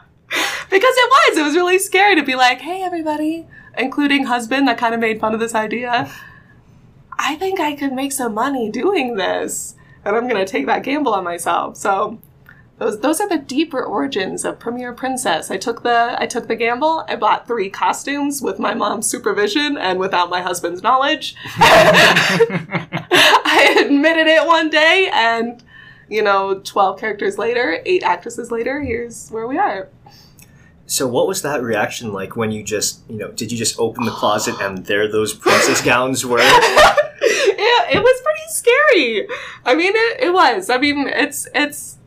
because 0.70 0.94
it 0.96 1.10
was. 1.10 1.38
It 1.38 1.42
was 1.42 1.54
really 1.54 1.78
scary 1.78 2.16
to 2.16 2.22
be 2.22 2.34
like, 2.34 2.60
hey, 2.60 2.82
everybody, 2.82 3.46
including 3.76 4.24
husband 4.24 4.68
that 4.68 4.78
kind 4.78 4.94
of 4.94 5.00
made 5.00 5.20
fun 5.20 5.34
of 5.34 5.40
this 5.40 5.54
idea. 5.54 6.10
I 7.18 7.34
think 7.36 7.60
I 7.60 7.74
could 7.74 7.92
make 7.92 8.12
some 8.12 8.34
money 8.34 8.70
doing 8.70 9.16
this. 9.16 9.74
And 10.04 10.16
I'm 10.16 10.28
going 10.28 10.44
to 10.44 10.50
take 10.50 10.66
that 10.66 10.84
gamble 10.84 11.12
on 11.12 11.24
myself. 11.24 11.76
So 11.76 12.18
those 12.78 13.00
those 13.00 13.20
are 13.20 13.28
the 13.28 13.38
deeper 13.38 13.82
origins 13.82 14.44
of 14.44 14.58
Premier 14.58 14.92
Princess. 14.92 15.50
I 15.50 15.56
took 15.56 15.82
the 15.82 16.16
I 16.18 16.26
took 16.26 16.48
the 16.48 16.56
gamble. 16.56 17.04
I 17.08 17.16
bought 17.16 17.46
three 17.46 17.70
costumes 17.70 18.40
with 18.40 18.58
my 18.58 18.74
mom's 18.74 19.08
supervision 19.10 19.76
and 19.76 19.98
without 19.98 20.30
my 20.30 20.42
husband's 20.42 20.82
knowledge. 20.82 21.34
I 23.50 23.84
admitted 23.84 24.26
it 24.26 24.46
one 24.46 24.70
day 24.70 25.10
and 25.12 25.62
you 26.08 26.22
know, 26.22 26.60
12 26.64 26.98
characters 26.98 27.38
later, 27.38 27.82
eight 27.84 28.02
actresses 28.02 28.50
later, 28.50 28.80
here's 28.80 29.28
where 29.28 29.46
we 29.46 29.58
are. 29.58 29.88
So, 30.86 31.06
what 31.06 31.28
was 31.28 31.42
that 31.42 31.62
reaction 31.62 32.14
like 32.14 32.34
when 32.34 32.50
you 32.50 32.62
just, 32.62 33.00
you 33.10 33.18
know, 33.18 33.30
did 33.30 33.52
you 33.52 33.58
just 33.58 33.78
open 33.78 34.06
the 34.06 34.10
closet 34.10 34.54
and 34.60 34.86
there 34.86 35.06
those 35.06 35.34
princess 35.34 35.82
gowns 35.82 36.24
were? 36.24 36.38
it, 36.40 37.96
it 37.96 38.02
was 38.02 38.22
pretty 38.22 38.40
scary. 38.48 39.28
I 39.66 39.74
mean, 39.74 39.92
it, 39.94 40.20
it 40.20 40.32
was. 40.32 40.70
I 40.70 40.78
mean, 40.78 41.06
it's 41.08 41.46
it's 41.54 41.97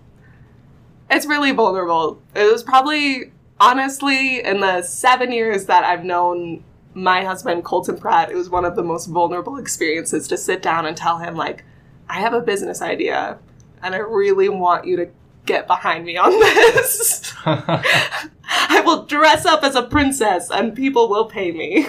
it's 1.12 1.26
really 1.26 1.52
vulnerable. 1.52 2.22
It 2.36 2.52
was 2.52 2.64
probably 2.64 3.32
honestly 3.60 4.44
in 4.44 4.62
the 4.62 4.82
seven 4.82 5.32
years 5.32 5.66
that 5.66 5.84
I've 5.84 6.04
known 6.04 6.64
my 6.94 7.24
husband 7.24 7.64
Colton 7.64 7.98
Pratt, 7.98 8.32
it 8.32 8.36
was 8.36 8.50
one 8.50 8.66
of 8.66 8.76
the 8.76 8.84
most 8.84 9.06
vulnerable 9.06 9.58
experiences 9.58 10.28
to 10.28 10.38
sit 10.38 10.62
down 10.62 10.86
and 10.86 10.98
tell 10.98 11.20
him 11.20 11.36
like, 11.36 11.64
I 12.10 12.20
have 12.20 12.34
a 12.34 12.42
business 12.42 12.82
idea, 12.82 13.38
and 13.82 13.96
I 13.96 14.00
really 14.00 14.50
want 14.50 14.86
you 14.86 14.98
to 14.98 15.10
get 15.46 15.68
behind 15.68 16.06
me 16.06 16.18
on 16.18 16.32
this. 16.32 17.34
I 17.46 18.82
will 18.86 19.06
dress 19.06 19.46
up 19.46 19.64
as 19.64 19.76
a 19.76 19.84
princess 19.84 20.50
and 20.52 20.76
people 20.76 21.10
will 21.10 21.26
pay 21.26 21.52
me. 21.52 21.88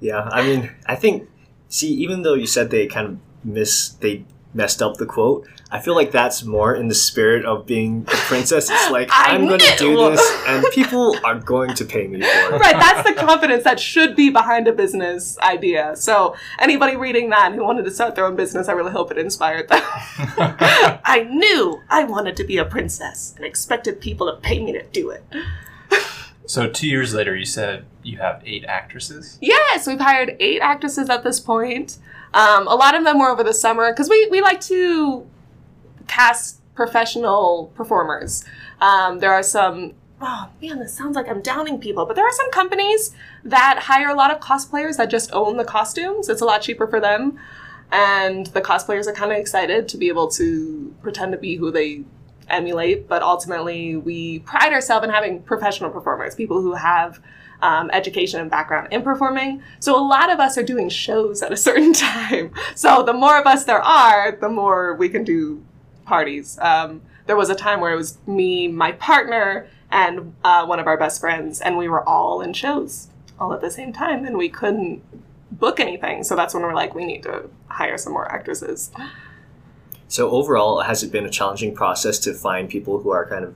Yeah, 0.00 0.28
I 0.32 0.42
mean, 0.42 0.70
I 0.86 0.94
think, 0.96 1.28
see, 1.68 1.92
even 1.92 2.22
though 2.22 2.34
you 2.34 2.46
said 2.46 2.70
they 2.70 2.86
kind 2.86 3.06
of 3.06 3.18
miss, 3.44 3.90
they 3.90 4.24
messed 4.52 4.82
up 4.82 4.96
the 4.96 5.06
quote, 5.06 5.46
I 5.70 5.78
feel 5.78 5.94
like 5.94 6.10
that's 6.10 6.42
more 6.42 6.74
in 6.74 6.88
the 6.88 6.94
spirit 6.94 7.44
of 7.44 7.66
being 7.66 8.04
a 8.08 8.16
princess. 8.16 8.68
It's 8.70 8.90
like, 8.92 9.08
I 9.12 9.34
I'm 9.34 9.46
going 9.46 9.60
to 9.60 9.76
do 9.76 9.96
this 10.10 10.42
and 10.46 10.64
people 10.72 11.16
are 11.24 11.38
going 11.38 11.74
to 11.74 11.84
pay 11.84 12.06
me 12.06 12.20
for 12.20 12.26
it. 12.26 12.60
right, 12.60 12.74
that's 12.74 13.08
the 13.08 13.14
confidence 13.14 13.64
that 13.64 13.78
should 13.78 14.16
be 14.16 14.30
behind 14.30 14.66
a 14.66 14.72
business 14.72 15.38
idea. 15.38 15.94
So, 15.96 16.34
anybody 16.58 16.96
reading 16.96 17.30
that 17.30 17.52
who 17.52 17.64
wanted 17.64 17.84
to 17.84 17.90
start 17.90 18.14
their 18.14 18.26
own 18.26 18.36
business, 18.36 18.68
I 18.68 18.72
really 18.72 18.92
hope 18.92 19.10
it 19.10 19.18
inspired 19.18 19.68
them. 19.68 19.82
I 21.04 21.26
knew 21.30 21.80
I 21.88 22.04
wanted 22.04 22.36
to 22.36 22.44
be 22.44 22.58
a 22.58 22.64
princess 22.64 23.34
and 23.36 23.44
expected 23.44 24.00
people 24.00 24.26
to 24.26 24.40
pay 24.40 24.62
me 24.62 24.72
to 24.72 24.82
do 24.82 25.10
it. 25.10 25.24
So 26.46 26.68
two 26.68 26.88
years 26.88 27.14
later, 27.14 27.36
you 27.36 27.44
said 27.44 27.84
you 28.02 28.18
have 28.18 28.42
eight 28.44 28.64
actresses. 28.64 29.38
Yes, 29.40 29.86
we've 29.86 30.00
hired 30.00 30.36
eight 30.40 30.60
actresses 30.60 31.08
at 31.08 31.22
this 31.22 31.38
point. 31.38 31.98
Um, 32.32 32.68
a 32.68 32.74
lot 32.74 32.94
of 32.94 33.04
them 33.04 33.18
were 33.18 33.28
over 33.28 33.42
the 33.42 33.54
summer 33.54 33.92
because 33.92 34.08
we, 34.08 34.28
we 34.30 34.40
like 34.40 34.60
to 34.62 35.26
cast 36.06 36.60
professional 36.74 37.72
performers. 37.74 38.44
Um, 38.80 39.18
there 39.18 39.32
are 39.32 39.42
some, 39.42 39.94
oh 40.20 40.48
man, 40.62 40.78
this 40.78 40.94
sounds 40.94 41.16
like 41.16 41.28
I'm 41.28 41.42
downing 41.42 41.78
people, 41.78 42.06
but 42.06 42.16
there 42.16 42.26
are 42.26 42.32
some 42.32 42.50
companies 42.50 43.14
that 43.44 43.80
hire 43.84 44.08
a 44.08 44.14
lot 44.14 44.30
of 44.30 44.40
cosplayers 44.40 44.96
that 44.96 45.10
just 45.10 45.32
own 45.32 45.56
the 45.56 45.64
costumes. 45.64 46.28
It's 46.28 46.40
a 46.40 46.44
lot 46.44 46.62
cheaper 46.62 46.86
for 46.86 47.00
them. 47.00 47.38
And 47.92 48.46
the 48.48 48.60
cosplayers 48.60 49.08
are 49.08 49.12
kind 49.12 49.32
of 49.32 49.38
excited 49.38 49.88
to 49.88 49.96
be 49.96 50.08
able 50.08 50.28
to 50.28 50.94
pretend 51.02 51.32
to 51.32 51.38
be 51.38 51.56
who 51.56 51.72
they 51.72 52.04
emulate, 52.48 53.08
but 53.08 53.22
ultimately 53.22 53.96
we 53.96 54.40
pride 54.40 54.72
ourselves 54.72 55.04
in 55.04 55.10
having 55.10 55.42
professional 55.42 55.90
performers, 55.90 56.34
people 56.34 56.60
who 56.60 56.74
have 56.74 57.20
um, 57.62 57.90
education 57.92 58.40
and 58.40 58.50
background 58.50 58.88
in 58.90 59.02
performing. 59.02 59.62
So 59.80 59.96
a 59.96 60.04
lot 60.04 60.30
of 60.30 60.40
us 60.40 60.56
are 60.58 60.62
doing 60.62 60.88
shows 60.88 61.42
at 61.42 61.52
a 61.52 61.56
certain 61.56 61.92
time. 61.94 62.52
So 62.74 63.02
the 63.02 63.12
more 63.12 63.38
of 63.38 63.46
us 63.46 63.64
there 63.64 63.82
are, 63.82 64.32
the 64.32 64.48
more 64.48 64.94
we 64.94 65.08
can 65.08 65.24
do 65.24 65.62
parties. 66.04 66.58
Um, 66.60 67.02
there 67.26 67.36
was 67.36 67.50
a 67.50 67.54
time 67.54 67.80
where 67.80 67.92
it 67.92 67.96
was 67.96 68.18
me, 68.26 68.66
my 68.66 68.92
partner, 68.92 69.68
and 69.90 70.34
uh, 70.44 70.66
one 70.66 70.80
of 70.80 70.86
our 70.86 70.96
best 70.96 71.20
friends, 71.20 71.60
and 71.60 71.76
we 71.76 71.88
were 71.88 72.06
all 72.08 72.40
in 72.40 72.52
shows 72.52 73.08
all 73.40 73.52
at 73.54 73.60
the 73.60 73.70
same 73.70 73.92
time, 73.92 74.24
and 74.24 74.36
we 74.36 74.48
couldn't 74.48 75.02
book 75.50 75.80
anything. 75.80 76.22
So 76.22 76.36
that's 76.36 76.52
when 76.54 76.62
we're 76.62 76.74
like, 76.74 76.94
we 76.94 77.04
need 77.04 77.22
to 77.22 77.48
hire 77.68 77.96
some 77.96 78.12
more 78.12 78.30
actresses. 78.30 78.90
So 80.08 80.30
overall, 80.30 80.82
has 80.82 81.02
it 81.02 81.10
been 81.10 81.24
a 81.24 81.30
challenging 81.30 81.74
process 81.74 82.18
to 82.20 82.34
find 82.34 82.68
people 82.68 83.00
who 83.00 83.10
are 83.10 83.26
kind 83.26 83.44
of, 83.44 83.54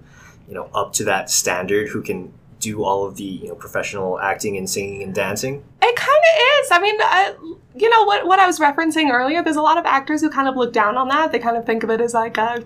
you 0.49 0.55
know, 0.55 0.71
up 0.75 0.93
to 0.95 1.05
that 1.05 1.31
standard 1.31 1.89
who 1.89 2.01
can 2.01 2.33
do 2.64 2.83
all 2.83 3.04
of 3.06 3.16
the 3.16 3.25
you 3.25 3.49
know 3.49 3.54
professional 3.54 4.18
acting 4.18 4.56
and 4.56 4.68
singing 4.68 5.02
and 5.02 5.14
dancing? 5.14 5.62
It 5.83 5.97
kind 5.97 6.23
of 6.30 6.64
is. 6.64 6.71
I 6.71 6.80
mean, 6.80 6.97
I, 7.00 7.35
you 7.76 7.90
know 7.90 8.04
what 8.04 8.26
what 8.26 8.38
I 8.40 8.47
was 8.47 8.59
referencing 8.59 9.12
earlier. 9.12 9.42
There's 9.42 9.56
a 9.56 9.62
lot 9.62 9.78
of 9.78 9.85
actors 9.85 10.23
who 10.23 10.30
kind 10.30 10.49
of 10.49 10.56
look 10.56 10.73
down 10.73 10.97
on 10.97 11.09
that. 11.09 11.30
They 11.30 11.38
kind 11.38 11.56
of 11.56 11.66
think 11.66 11.83
of 11.85 11.90
it 11.90 12.00
as 12.00 12.14
like 12.14 12.38
a 12.38 12.64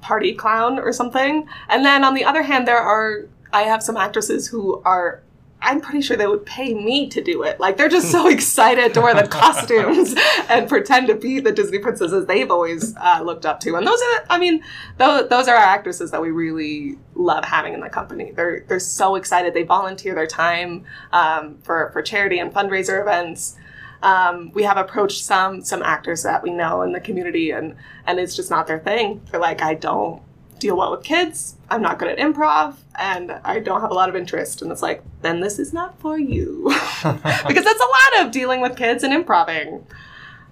party 0.00 0.32
clown 0.34 0.78
or 0.78 0.92
something. 0.92 1.46
And 1.68 1.84
then 1.84 2.04
on 2.04 2.14
the 2.14 2.24
other 2.24 2.42
hand, 2.42 2.66
there 2.68 2.78
are 2.78 3.26
I 3.52 3.62
have 3.62 3.82
some 3.82 3.96
actresses 3.96 4.48
who 4.48 4.80
are. 4.84 5.22
I'm 5.62 5.80
pretty 5.80 6.02
sure 6.02 6.16
they 6.16 6.26
would 6.26 6.44
pay 6.44 6.74
me 6.74 7.08
to 7.08 7.22
do 7.22 7.44
it. 7.44 7.60
Like 7.60 7.76
they're 7.76 7.88
just 7.88 8.10
so 8.10 8.26
excited 8.28 8.92
to 8.94 9.00
wear 9.00 9.14
the 9.14 9.28
costumes 9.28 10.14
and 10.48 10.68
pretend 10.68 11.06
to 11.06 11.14
be 11.14 11.40
the 11.40 11.52
Disney 11.52 11.78
princesses 11.78 12.26
they've 12.26 12.50
always 12.50 12.94
uh, 12.96 13.22
looked 13.22 13.46
up 13.46 13.60
to. 13.60 13.76
And 13.76 13.86
those 13.86 14.00
are, 14.00 14.24
I 14.28 14.38
mean, 14.38 14.62
those, 14.98 15.28
those 15.28 15.48
are 15.48 15.54
our 15.54 15.64
actresses 15.64 16.10
that 16.10 16.20
we 16.20 16.30
really 16.30 16.98
love 17.14 17.44
having 17.44 17.74
in 17.74 17.80
the 17.80 17.88
company. 17.88 18.32
They're 18.32 18.64
they're 18.68 18.80
so 18.80 19.14
excited. 19.14 19.54
They 19.54 19.62
volunteer 19.62 20.14
their 20.14 20.26
time 20.26 20.84
um, 21.12 21.58
for 21.62 21.90
for 21.92 22.02
charity 22.02 22.38
and 22.38 22.52
fundraiser 22.52 23.00
events. 23.00 23.56
Um, 24.02 24.50
we 24.52 24.64
have 24.64 24.76
approached 24.76 25.24
some 25.24 25.62
some 25.62 25.82
actors 25.82 26.24
that 26.24 26.42
we 26.42 26.50
know 26.50 26.82
in 26.82 26.92
the 26.92 27.00
community, 27.00 27.52
and 27.52 27.76
and 28.06 28.18
it's 28.18 28.34
just 28.34 28.50
not 28.50 28.66
their 28.66 28.80
thing. 28.80 29.22
They're 29.30 29.40
like, 29.40 29.62
I 29.62 29.74
don't 29.74 30.22
deal 30.62 30.76
well 30.76 30.92
with 30.92 31.02
kids. 31.02 31.56
I'm 31.68 31.82
not 31.82 31.98
good 31.98 32.08
at 32.08 32.18
improv, 32.18 32.76
and 32.98 33.32
I 33.44 33.58
don't 33.58 33.80
have 33.80 33.90
a 33.90 33.94
lot 33.94 34.08
of 34.08 34.16
interest. 34.16 34.62
And 34.62 34.70
it's 34.70 34.80
like, 34.80 35.02
then 35.20 35.40
this 35.40 35.58
is 35.58 35.72
not 35.72 35.98
for 35.98 36.18
you, 36.18 36.64
because 37.02 37.64
that's 37.64 37.80
a 37.80 38.18
lot 38.18 38.24
of 38.24 38.30
dealing 38.30 38.60
with 38.60 38.76
kids 38.76 39.02
and 39.02 39.12
improving 39.12 39.84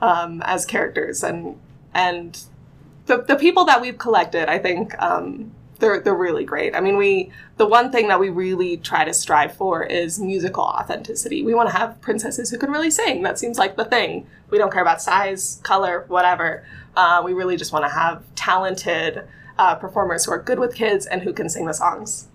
um, 0.01 0.43
as 0.43 0.67
characters, 0.67 1.23
and 1.23 1.59
and 1.95 2.43
the 3.07 3.19
the 3.23 3.37
people 3.37 3.65
that 3.67 3.81
we've 3.81 3.99
collected, 3.99 4.49
I 4.49 4.59
think. 4.59 5.01
Um, 5.01 5.53
they're, 5.79 5.99
they're 5.99 6.15
really 6.15 6.45
great. 6.45 6.77
I 6.77 6.81
mean, 6.81 6.99
we 6.99 7.31
the 7.57 7.67
one 7.67 7.91
thing 7.91 8.09
that 8.09 8.21
we 8.21 8.29
really 8.29 8.77
try 8.77 9.03
to 9.03 9.15
strive 9.15 9.55
for 9.55 9.83
is 9.83 10.21
musical 10.21 10.63
authenticity. 10.63 11.43
We 11.43 11.55
want 11.55 11.71
to 11.71 11.77
have 11.77 11.99
princesses 12.03 12.51
who 12.51 12.59
can 12.59 12.71
really 12.71 12.91
sing. 12.91 13.23
That 13.23 13.39
seems 13.39 13.57
like 13.57 13.77
the 13.77 13.87
thing. 13.87 14.27
We 14.51 14.59
don't 14.59 14.71
care 14.71 14.83
about 14.83 15.01
size, 15.01 15.59
color, 15.63 16.05
whatever. 16.09 16.67
Uh, 16.95 17.23
we 17.25 17.33
really 17.33 17.57
just 17.57 17.73
want 17.73 17.87
to 17.87 17.91
have 17.91 18.23
talented 18.35 19.27
uh, 19.61 19.75
performers 19.75 20.25
who 20.25 20.33
are 20.33 20.39
good 20.39 20.59
with 20.59 20.75
kids 20.75 21.05
and 21.05 21.23
who 21.23 21.35
can 21.35 21.49
sing 21.49 21.67
the 21.67 21.75
songs. 21.75 22.27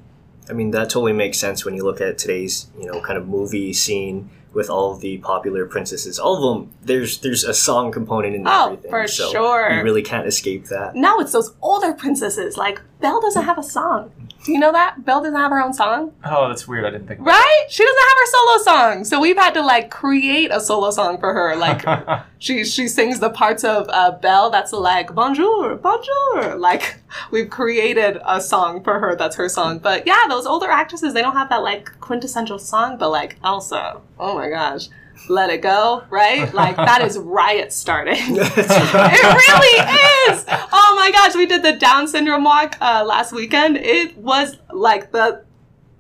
I 0.48 0.54
mean, 0.54 0.70
that 0.72 0.92
totally 0.92 1.12
makes 1.12 1.40
sense 1.40 1.66
when 1.66 1.76
you 1.76 1.84
look 1.84 2.00
at 2.00 2.20
today's, 2.20 2.68
you 2.80 2.86
know, 2.86 3.02
kind 3.02 3.18
of 3.18 3.28
movie 3.28 3.74
scene 3.74 4.30
with 4.56 4.70
all 4.70 4.96
the 4.96 5.18
popular 5.20 5.66
princesses. 5.68 6.18
All 6.18 6.36
of 6.38 6.42
them, 6.58 6.72
there's 6.82 7.20
there's 7.20 7.44
a 7.44 7.54
song 7.54 7.92
component 7.92 8.34
in 8.36 8.48
Oh, 8.48 8.66
everything. 8.68 8.90
for 8.90 9.08
so 9.08 9.30
sure. 9.32 9.72
You 9.72 9.84
really 9.84 10.02
can't 10.02 10.26
escape 10.26 10.66
that. 10.68 10.96
Now 10.96 11.20
it's 11.20 11.34
those 11.34 11.54
older 11.62 11.94
princesses. 11.94 12.58
Like 12.58 12.82
Belle 13.02 13.22
doesn't 13.22 13.44
have 13.44 13.58
a 13.60 13.64
song. 13.64 14.12
Do 14.46 14.52
you 14.52 14.60
know 14.60 14.72
that 14.72 15.04
Belle 15.04 15.22
doesn't 15.24 15.36
have 15.36 15.50
her 15.52 15.60
own 15.60 15.74
song? 15.74 16.14
Oh, 16.24 16.48
that's 16.48 16.68
weird. 16.68 16.86
I 16.86 16.92
didn't 16.92 17.08
think. 17.08 17.20
About 17.20 17.32
Right? 17.32 17.66
She 17.68 17.84
doesn't 17.84 17.98
have 18.10 18.18
her 18.18 18.26
solo 18.28 18.64
song. 18.64 19.04
So 19.04 19.20
we've 19.20 19.36
had 19.36 19.54
to 19.56 19.62
like 19.62 19.90
create 19.90 20.52
a 20.52 20.60
solo 20.62 20.92
song 20.92 21.20
for 21.20 21.34
her. 21.34 21.56
Like 21.56 21.84
she 22.40 22.64
she 22.64 22.88
sings 22.88 23.20
the 23.20 23.30
parts 23.32 23.64
of 23.64 23.88
uh, 23.90 24.12
Belle 24.12 24.50
that's 24.52 24.72
like 24.72 25.14
bonjour, 25.14 25.76
bonjour. 25.76 26.56
Like 26.58 26.98
we've 27.32 27.50
created 27.50 28.20
a 28.26 28.40
song 28.40 28.84
for 28.84 29.00
her 29.00 29.16
that's 29.16 29.36
her 29.36 29.50
song. 29.50 29.80
But 29.80 30.06
yeah, 30.08 30.22
those 30.30 30.46
older 30.46 30.70
actresses 30.70 31.14
they 31.14 31.22
don't 31.22 31.36
have 31.36 31.50
that 31.50 31.64
like 31.64 32.00
quintessential 32.00 32.60
song. 32.60 32.98
But 32.98 33.10
like 33.10 33.38
Elsa, 33.44 34.00
oh 34.20 34.36
my 34.36 34.50
gosh. 34.50 34.88
Let 35.30 35.50
it 35.50 35.62
go, 35.62 36.04
right? 36.10 36.54
Like 36.54 36.76
that 36.76 37.02
is 37.02 37.18
riot 37.40 37.72
starting. 37.72 38.16
it 38.20 39.24
really 39.48 40.34
is. 40.34 40.46
Oh 40.48 40.94
my 40.98 41.10
gosh, 41.12 41.36
we 41.36 41.46
did 41.46 41.64
the 41.64 41.74
Down 41.74 42.08
syndrome 42.08 42.44
walk 42.44 42.76
uh, 42.82 43.04
last 43.08 43.32
weekend. 43.32 43.78
It 43.78 44.18
was 44.18 44.58
like 44.72 45.12
the 45.12 45.44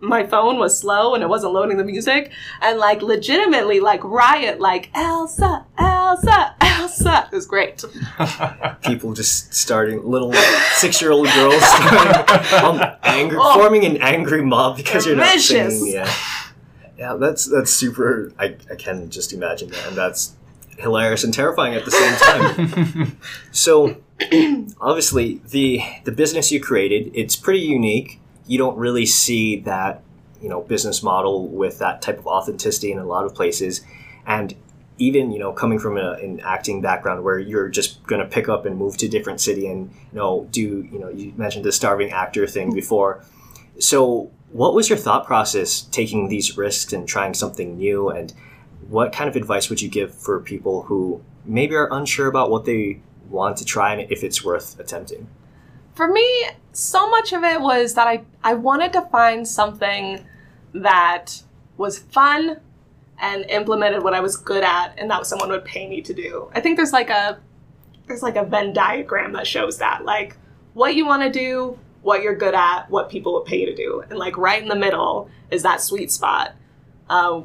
my 0.02 0.26
phone 0.26 0.60
was 0.60 0.78
slow 0.78 1.16
and 1.16 1.24
it 1.24 1.28
wasn't 1.30 1.52
loading 1.54 1.78
the 1.78 1.84
music 1.84 2.32
and 2.62 2.78
like 2.78 3.02
legitimately 3.02 3.80
like 3.80 4.04
riot 4.04 4.60
like 4.60 4.92
Elsa, 4.94 5.66
Elsa, 5.80 6.54
Elsa. 6.62 7.30
It 7.32 7.36
was 7.36 7.48
great. 7.48 7.84
People 8.84 9.14
just 9.14 9.54
starting 9.56 10.04
little 10.06 10.34
six 10.74 11.02
year 11.02 11.12
old 11.12 11.28
girls 11.34 11.60
starting 11.64 12.54
um, 12.82 12.82
angry, 13.04 13.38
Oh. 13.42 13.56
forming 13.58 13.86
an 13.86 13.98
angry 14.02 14.44
mob 14.44 14.76
because 14.78 15.08
you're 15.08 15.16
not 15.16 15.34
Vicious. 15.34 15.80
singing. 15.80 15.94
Yeah, 15.96 16.14
yeah, 16.98 17.16
that's 17.16 17.46
that's 17.46 17.74
super. 17.74 18.32
I 18.40 18.56
I 18.72 18.76
can 18.76 19.10
just 19.10 19.34
imagine 19.34 19.70
that, 19.70 19.88
and 19.88 19.98
that's 19.98 20.36
hilarious 20.78 21.24
and 21.24 21.34
terrifying 21.34 21.74
at 21.74 21.86
the 21.86 21.92
same 21.92 22.16
time. 22.18 23.18
so 23.52 23.98
obviously 24.80 25.42
the 25.50 25.82
the 26.06 26.12
business 26.12 26.50
you 26.50 26.60
created 26.60 27.12
it's 27.14 27.36
pretty 27.36 27.60
unique 27.60 28.20
you 28.48 28.58
don't 28.58 28.78
really 28.78 29.06
see 29.06 29.60
that 29.60 30.02
you 30.42 30.48
know 30.48 30.62
business 30.62 31.04
model 31.04 31.50
with 31.50 31.80
that 31.80 32.02
type 32.02 32.18
of 32.18 32.26
authenticity 32.26 32.92
in 32.92 32.98
a 32.98 33.06
lot 33.06 33.26
of 33.26 33.36
places 33.36 33.82
and 34.26 34.56
even 34.98 35.32
you 35.32 35.40
know 35.40 35.52
coming 35.52 35.78
from 35.78 35.98
a, 35.98 36.14
an 36.14 36.40
acting 36.42 36.82
background 36.82 37.24
where 37.26 37.38
you're 37.38 37.68
just 37.68 38.02
going 38.06 38.22
to 38.22 38.28
pick 38.28 38.48
up 38.48 38.66
and 38.66 38.78
move 38.78 38.96
to 38.96 39.08
a 39.08 39.10
different 39.10 39.42
city 39.42 39.68
and 39.68 39.90
you 40.14 40.18
know 40.18 40.48
do 40.52 40.62
you 40.62 40.98
know 40.98 41.10
you 41.10 41.34
mentioned 41.36 41.66
the 41.66 41.72
starving 41.72 42.12
actor 42.12 42.48
thing 42.48 42.74
before 42.74 43.22
so 43.80 44.32
what 44.56 44.74
was 44.74 44.88
your 44.88 44.98
thought 44.98 45.26
process 45.26 45.82
taking 45.82 46.30
these 46.30 46.58
risks 46.58 46.94
and 46.94 47.06
trying 47.06 47.34
something 47.34 47.76
new 47.76 48.10
and 48.10 48.34
what 48.88 49.12
kind 49.12 49.30
of 49.30 49.36
advice 49.36 49.70
would 49.70 49.82
you 49.82 49.90
give 49.90 50.16
for 50.16 50.40
people 50.40 50.84
who 50.84 51.22
maybe 51.44 51.76
are 51.76 51.90
unsure 51.92 52.28
about 52.28 52.50
what 52.50 52.64
they 52.64 53.02
want 53.30 53.58
to 53.58 53.66
try 53.66 53.94
and 53.94 54.10
if 54.10 54.24
it's 54.24 54.46
worth 54.46 54.80
attempting? 54.80 55.28
For 55.94 56.08
me, 56.08 56.46
so 56.72 57.10
much 57.10 57.34
of 57.34 57.44
it 57.44 57.60
was 57.60 57.96
that 57.96 58.08
I, 58.08 58.24
I 58.46 58.54
wanted 58.54 58.94
to 58.94 59.02
find 59.02 59.46
something 59.46 60.26
that 60.72 61.44
was 61.76 62.00
fun 62.00 62.62
and 63.20 63.44
implemented 63.50 64.04
what 64.04 64.14
I 64.14 64.22
was 64.22 64.38
good 64.38 64.64
at 64.64 64.98
and 64.98 65.12
that 65.12 65.26
someone 65.26 65.50
would 65.50 65.66
pay 65.66 65.86
me 65.86 66.02
to 66.02 66.14
do. 66.14 66.50
I 66.56 66.62
think 66.62 66.78
there's 66.78 66.94
like 66.94 67.10
a 67.10 67.42
there's 68.08 68.24
like 68.24 68.38
a 68.38 68.46
Venn 68.46 68.72
diagram 68.72 69.34
that 69.34 69.48
shows 69.48 69.80
that. 69.80 70.06
Like 70.06 70.38
what 70.74 70.96
you 70.96 71.06
want 71.06 71.24
to 71.24 71.30
do, 71.30 71.78
what 72.06 72.22
you're 72.22 72.36
good 72.36 72.54
at, 72.54 72.88
what 72.92 73.10
people 73.10 73.34
will 73.34 73.42
pay 73.42 73.60
you 73.62 73.66
to 73.66 73.76
do. 73.76 74.04
And 74.08 74.20
like 74.20 74.38
right 74.38 74.62
in 74.62 74.70
the 74.70 74.76
middle 74.76 75.28
is 75.50 75.64
that 75.64 75.82
sweet 75.82 76.12
spot 76.12 76.54
uh, 77.10 77.42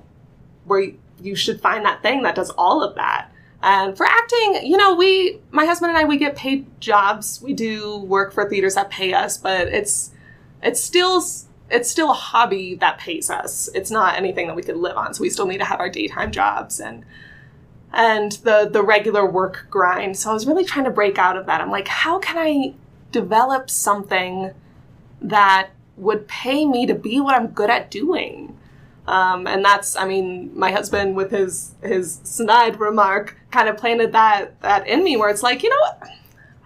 where 0.67 0.93
you 1.19 1.35
should 1.35 1.63
find 1.63 1.83
that 1.87 2.03
thing 2.03 2.23
that 2.25 2.35
does 2.35 2.51
all 2.51 2.83
of 2.83 2.95
that. 2.97 3.33
And 3.63 3.97
for 3.97 4.05
acting, 4.05 4.67
you 4.67 4.77
know, 4.77 4.95
we, 4.95 5.41
my 5.51 5.65
husband 5.65 5.91
and 5.91 5.99
I, 5.99 6.05
we 6.05 6.19
get 6.19 6.37
paid 6.37 6.79
jobs. 6.79 7.41
We 7.43 7.55
do 7.55 7.99
work 8.01 8.35
for 8.35 8.49
theaters 8.49 8.75
that 8.75 8.91
pay 8.91 9.15
us, 9.15 9.39
but 9.39 9.69
it's, 9.69 10.11
it's 10.63 10.81
still, 10.81 11.25
it's 11.71 11.91
still 11.91 12.11
a 12.11 12.15
hobby 12.15 12.75
that 12.77 12.99
pays 12.99 13.31
us. 13.31 13.71
It's 13.75 13.91
not 13.91 14.17
anything 14.19 14.47
that 14.47 14.57
we 14.57 14.63
could 14.63 14.77
live 14.77 14.97
on. 14.99 15.15
So 15.15 15.23
we 15.23 15.31
still 15.31 15.47
need 15.47 15.59
to 15.59 15.65
have 15.65 15.81
our 15.81 15.89
daytime 15.89 16.33
jobs 16.33 16.81
and, 16.81 17.07
and 17.95 18.33
the, 18.45 18.69
the 18.71 18.83
regular 18.83 19.25
work 19.25 19.69
grind. 19.71 20.19
So 20.19 20.31
I 20.31 20.35
was 20.35 20.47
really 20.47 20.65
trying 20.65 20.85
to 20.85 20.91
break 20.91 21.19
out 21.19 21.39
of 21.39 21.47
that. 21.47 21.63
I'm 21.63 21.71
like, 21.71 21.89
how 21.89 22.19
can 22.19 22.37
I 22.37 22.75
develop 23.13 23.71
something 23.71 24.53
that 25.21 25.71
would 25.97 26.27
pay 26.29 26.65
me 26.65 26.87
to 26.87 26.95
be 26.95 27.21
what 27.21 27.35
I'm 27.35 27.49
good 27.49 27.71
at 27.71 27.91
doing? 27.91 28.57
Um, 29.07 29.47
and 29.47 29.65
that's, 29.65 29.97
I 29.97 30.07
mean, 30.07 30.57
my 30.57 30.71
husband 30.71 31.17
with 31.17 31.31
his 31.31 31.75
his 31.83 32.21
snide 32.23 32.79
remark 32.79 33.37
kind 33.51 33.69
of 33.69 33.77
planted 33.77 34.13
that 34.13 34.61
that 34.63 34.87
in 34.87 35.03
me, 35.03 35.17
where 35.17 35.29
it's 35.29 35.43
like, 35.43 35.63
you 35.63 35.71
know, 35.71 35.81
what? 35.81 36.09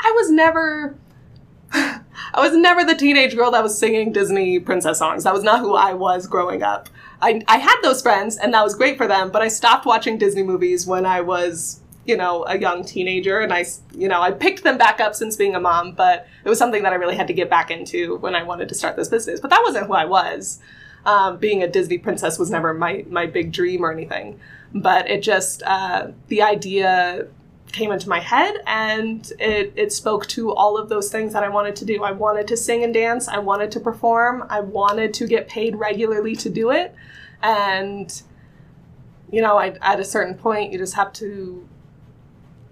I 0.00 0.12
was 0.12 0.30
never, 0.30 0.94
I 1.72 2.00
was 2.36 2.54
never 2.54 2.84
the 2.84 2.94
teenage 2.94 3.34
girl 3.34 3.50
that 3.52 3.62
was 3.62 3.78
singing 3.78 4.12
Disney 4.12 4.60
princess 4.60 4.98
songs. 4.98 5.24
That 5.24 5.32
was 5.32 5.42
not 5.42 5.60
who 5.60 5.74
I 5.74 5.94
was 5.94 6.26
growing 6.26 6.62
up. 6.62 6.90
I 7.22 7.40
I 7.48 7.58
had 7.58 7.80
those 7.82 8.02
friends, 8.02 8.36
and 8.36 8.52
that 8.52 8.62
was 8.62 8.74
great 8.74 8.98
for 8.98 9.06
them. 9.06 9.30
But 9.30 9.40
I 9.40 9.48
stopped 9.48 9.86
watching 9.86 10.18
Disney 10.18 10.42
movies 10.42 10.86
when 10.86 11.06
I 11.06 11.22
was 11.22 11.80
you 12.06 12.16
know 12.16 12.44
a 12.46 12.58
young 12.58 12.84
teenager 12.84 13.40
and 13.40 13.52
i 13.52 13.64
you 13.96 14.08
know 14.08 14.20
i 14.20 14.30
picked 14.30 14.62
them 14.62 14.76
back 14.76 15.00
up 15.00 15.14
since 15.14 15.36
being 15.36 15.54
a 15.54 15.60
mom 15.60 15.92
but 15.92 16.26
it 16.44 16.48
was 16.48 16.58
something 16.58 16.82
that 16.82 16.92
i 16.92 16.96
really 16.96 17.16
had 17.16 17.26
to 17.26 17.32
get 17.32 17.48
back 17.48 17.70
into 17.70 18.16
when 18.18 18.34
i 18.34 18.42
wanted 18.42 18.68
to 18.68 18.74
start 18.74 18.96
this 18.96 19.08
business 19.08 19.40
but 19.40 19.50
that 19.50 19.62
wasn't 19.64 19.86
who 19.86 19.94
i 19.94 20.04
was 20.04 20.60
um, 21.06 21.36
being 21.36 21.62
a 21.62 21.68
Disney 21.68 21.98
princess 21.98 22.38
was 22.38 22.50
never 22.50 22.72
my 22.72 23.04
my 23.08 23.26
big 23.26 23.52
dream 23.52 23.84
or 23.84 23.92
anything, 23.92 24.40
but 24.74 25.08
it 25.10 25.22
just 25.22 25.62
uh, 25.64 26.08
the 26.28 26.42
idea 26.42 27.26
came 27.72 27.90
into 27.90 28.08
my 28.08 28.20
head 28.20 28.54
and 28.66 29.32
it, 29.40 29.72
it 29.74 29.92
spoke 29.92 30.26
to 30.28 30.54
all 30.54 30.78
of 30.78 30.88
those 30.88 31.10
things 31.10 31.32
that 31.32 31.42
I 31.42 31.48
wanted 31.48 31.74
to 31.76 31.84
do. 31.84 32.04
I 32.04 32.12
wanted 32.12 32.46
to 32.48 32.56
sing 32.56 32.84
and 32.84 32.94
dance. 32.94 33.26
I 33.26 33.38
wanted 33.38 33.72
to 33.72 33.80
perform. 33.80 34.46
I 34.48 34.60
wanted 34.60 35.12
to 35.14 35.26
get 35.26 35.48
paid 35.48 35.74
regularly 35.74 36.36
to 36.36 36.48
do 36.48 36.70
it. 36.70 36.94
And, 37.42 38.22
you 39.30 39.42
know, 39.42 39.58
I, 39.58 39.76
at 39.82 39.98
a 39.98 40.04
certain 40.04 40.36
point, 40.36 40.72
you 40.72 40.78
just 40.78 40.94
have 40.94 41.12
to, 41.14 41.68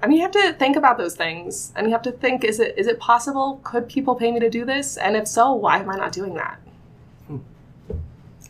Mean, 0.06 0.16
you 0.16 0.22
have 0.22 0.32
to 0.32 0.52
think 0.54 0.76
about 0.76 0.98
those 0.98 1.14
things 1.14 1.72
and 1.76 1.86
you 1.86 1.92
have 1.92 2.02
to 2.02 2.12
think, 2.12 2.44
is 2.44 2.58
it, 2.58 2.76
is 2.76 2.86
it 2.86 2.98
possible? 2.98 3.60
Could 3.62 3.88
people 3.88 4.14
pay 4.14 4.32
me 4.32 4.40
to 4.40 4.50
do 4.50 4.64
this? 4.64 4.96
And 4.96 5.16
if 5.16 5.28
so, 5.28 5.52
why 5.52 5.78
am 5.78 5.88
I 5.88 5.96
not 5.96 6.12
doing 6.12 6.34
that? 6.34 6.58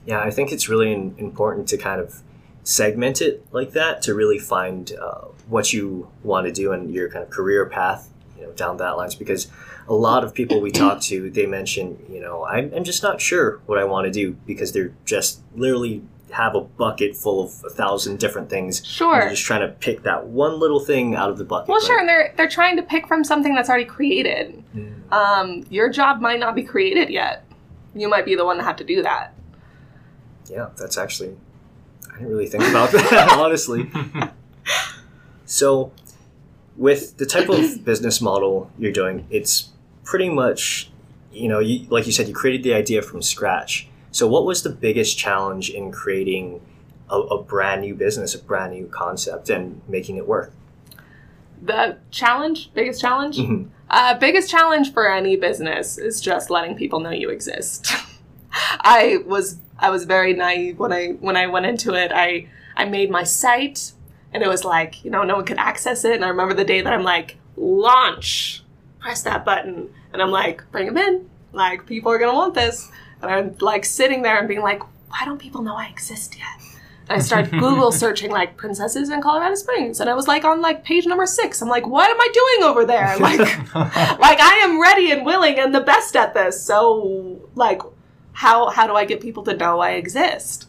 Yeah, 0.07 0.21
I 0.21 0.31
think 0.31 0.51
it's 0.51 0.69
really 0.69 0.93
important 0.93 1.69
to 1.69 1.77
kind 1.77 2.01
of 2.01 2.23
segment 2.65 3.21
it 3.21 3.47
like 3.53 3.73
that 3.73 4.03
to 4.03 4.15
really 4.15 4.39
find 4.39 4.93
uh, 5.01 5.27
what 5.49 5.73
you 5.73 6.09
want 6.23 6.47
to 6.47 6.53
do 6.53 6.73
and 6.73 6.93
your 6.93 7.09
kind 7.09 7.23
of 7.23 7.31
career 7.31 7.67
path, 7.67 8.11
you 8.37 8.45
know, 8.45 8.53
down 8.53 8.79
that 8.79 8.97
lines. 8.97 9.15
Because 9.15 9.49
a 9.89 9.95
lot 9.95 10.25
of 10.25 10.35
people 10.35 10.61
we 10.61 10.71
talk 10.71 11.01
to, 11.03 11.31
they 11.31 11.47
mention, 11.47 12.05
you 12.11 12.21
know, 12.21 12.45
I'm, 12.45 12.73
I'm 12.75 12.85
just 12.85 13.03
not 13.03 13.21
sure 13.21 13.61
what 13.67 13.79
I 13.79 13.85
want 13.85 14.07
to 14.07 14.11
do 14.11 14.33
because 14.47 14.73
they're 14.73 14.93
just 15.05 15.41
literally 15.55 16.03
have 16.33 16.55
a 16.55 16.61
bucket 16.61 17.17
full 17.17 17.45
of 17.45 17.65
a 17.65 17.71
thousand 17.71 18.19
different 18.19 18.51
things. 18.51 18.85
Sure. 18.85 19.21
They're 19.21 19.31
just 19.31 19.45
trying 19.45 19.61
to 19.61 19.69
pick 19.69 20.03
that 20.03 20.27
one 20.27 20.59
little 20.59 20.81
thing 20.81 21.15
out 21.15 21.31
of 21.31 21.39
the 21.39 21.45
bucket. 21.45 21.69
Well, 21.69 21.79
right? 21.79 21.87
sure, 21.87 21.99
and 21.99 22.09
they're 22.09 22.35
they're 22.37 22.49
trying 22.49 22.77
to 22.77 22.83
pick 22.83 23.07
from 23.07 23.25
something 23.25 23.55
that's 23.55 23.69
already 23.69 23.85
created. 23.85 24.63
Mm. 24.75 25.13
Um, 25.13 25.67
your 25.71 25.89
job 25.89 26.21
might 26.21 26.41
not 26.41 26.55
be 26.55 26.63
created 26.63 27.11
yet. 27.11 27.45
You 27.95 28.09
might 28.09 28.25
be 28.25 28.35
the 28.35 28.45
one 28.45 28.57
to 28.57 28.63
have 28.63 28.77
to 28.77 28.85
do 28.85 29.03
that 29.03 29.35
yeah, 30.53 30.69
that's 30.77 30.99
actually 30.99 31.37
I 32.11 32.19
didn't 32.19 32.29
really 32.29 32.47
think 32.47 32.65
about 32.65 32.91
that 32.93 33.33
honestly. 33.39 33.91
so, 35.47 35.93
with 36.77 37.17
the 37.17 37.27
type 37.27 37.49
of 37.49 37.85
business 37.85 38.21
model 38.21 38.71
you're 38.79 38.93
doing, 38.93 39.27
it's 39.31 39.71
pretty 40.05 40.29
much 40.29 40.91
you 41.33 41.49
know, 41.49 41.61
you, 41.61 41.87
like 41.89 42.05
you 42.05 42.13
said, 42.13 42.29
you 42.29 42.35
created 42.35 42.63
the 42.63 42.75
idea 42.75 43.01
from 43.01 43.23
scratch. 43.23 43.89
So, 44.13 44.29
what 44.29 44.45
was 44.45 44.63
the 44.63 44.71
biggest 44.71 45.19
challenge 45.19 45.71
in 45.71 45.91
creating 45.91 46.61
a, 47.11 47.19
a 47.19 47.43
brand 47.43 47.81
new 47.81 47.95
business, 47.95 48.35
a 48.35 48.39
brand 48.39 48.73
new 48.73 48.87
concept, 48.87 49.51
and 49.51 49.81
making 49.89 50.17
it 50.17 50.29
work? 50.29 50.53
The 51.61 51.99
challenge, 52.11 52.73
biggest 52.75 53.01
challenge, 53.01 53.39
mm-hmm. 53.39 53.69
uh, 53.91 54.15
biggest 54.19 54.51
challenge 54.51 54.93
for 54.93 55.11
any 55.11 55.37
business 55.37 55.99
is 55.99 56.21
just 56.21 56.51
letting 56.51 56.77
people 56.77 57.01
know 57.01 57.11
you 57.11 57.31
exist. 57.31 57.93
I 58.53 59.19
was 59.27 59.59
I 59.79 59.91
was 59.91 60.05
very 60.05 60.33
naive 60.35 60.79
when 60.79 60.93
I 60.93 61.09
when 61.09 61.37
I 61.37 61.47
went 61.47 61.67
into 61.67 61.95
it. 61.95 62.13
I 62.15 62.49
I 62.77 62.85
made 62.85 63.11
my 63.11 63.25
site 63.25 63.93
and 64.33 64.43
it 64.43 64.49
was 64.49 64.65
like, 64.65 65.05
you 65.05 65.11
know, 65.11 65.23
no 65.23 65.37
one 65.37 65.45
could 65.45 65.59
access 65.59 66.05
it. 66.05 66.15
And 66.15 66.25
I 66.25 66.29
remember 66.29 66.55
the 66.55 66.65
day 66.65 66.81
that 66.81 66.93
I'm 66.93 67.03
like, 67.03 67.37
launch, 67.57 68.63
press 68.99 69.23
that 69.23 69.45
button. 69.45 69.91
And 70.13 70.23
I'm 70.23 70.31
like, 70.31 70.63
bring 70.71 70.87
them 70.87 70.97
in. 70.97 71.29
Like, 71.53 71.87
people 71.87 72.11
are 72.11 72.19
going 72.19 72.31
to 72.31 72.37
want 72.37 72.55
this. 72.55 72.91
And 73.23 73.31
I'm 73.31 73.57
like 73.61 73.85
sitting 73.85 74.23
there 74.23 74.39
and 74.39 74.49
being 74.49 74.63
like, 74.63 74.83
why 75.11 75.25
don't 75.25 75.39
people 75.39 75.63
know 75.63 75.77
I 75.77 75.87
exist 75.87 76.37
yet? 76.37 76.69
And 77.09 77.19
I 77.19 77.21
start 77.21 77.51
Google 77.51 77.93
searching 77.93 78.31
like 78.31 78.57
princesses 78.57 79.11
in 79.11 79.21
Colorado 79.23 79.55
Springs. 79.55 80.01
And 80.01 80.11
I 80.11 80.15
was 80.15 80.27
like 80.27 80.45
on 80.45 80.61
like 80.61 80.85
page 80.85 81.07
number 81.07 81.27
six. 81.27 81.63
I'm 81.63 81.69
like, 81.69 81.87
what 81.87 82.11
am 82.11 82.21
I 82.21 82.29
doing 82.33 82.71
over 82.71 82.85
there? 82.85 83.17
Like, 83.21 83.39
like 84.19 84.41
I 84.41 84.61
am 84.65 84.81
ready 84.81 85.11
and 85.13 85.25
willing 85.25 85.59
and 85.59 85.75
the 85.75 85.81
best 85.81 86.17
at 86.17 86.35
this. 86.35 86.63
So 86.63 87.41
like, 87.55 87.81
how 88.33 88.71
how 88.71 88.87
do 88.87 88.95
I 88.95 89.05
get 89.05 89.21
people 89.21 89.43
to 89.45 89.57
know 89.57 89.81
I 89.81 89.93
exist? 89.93 90.69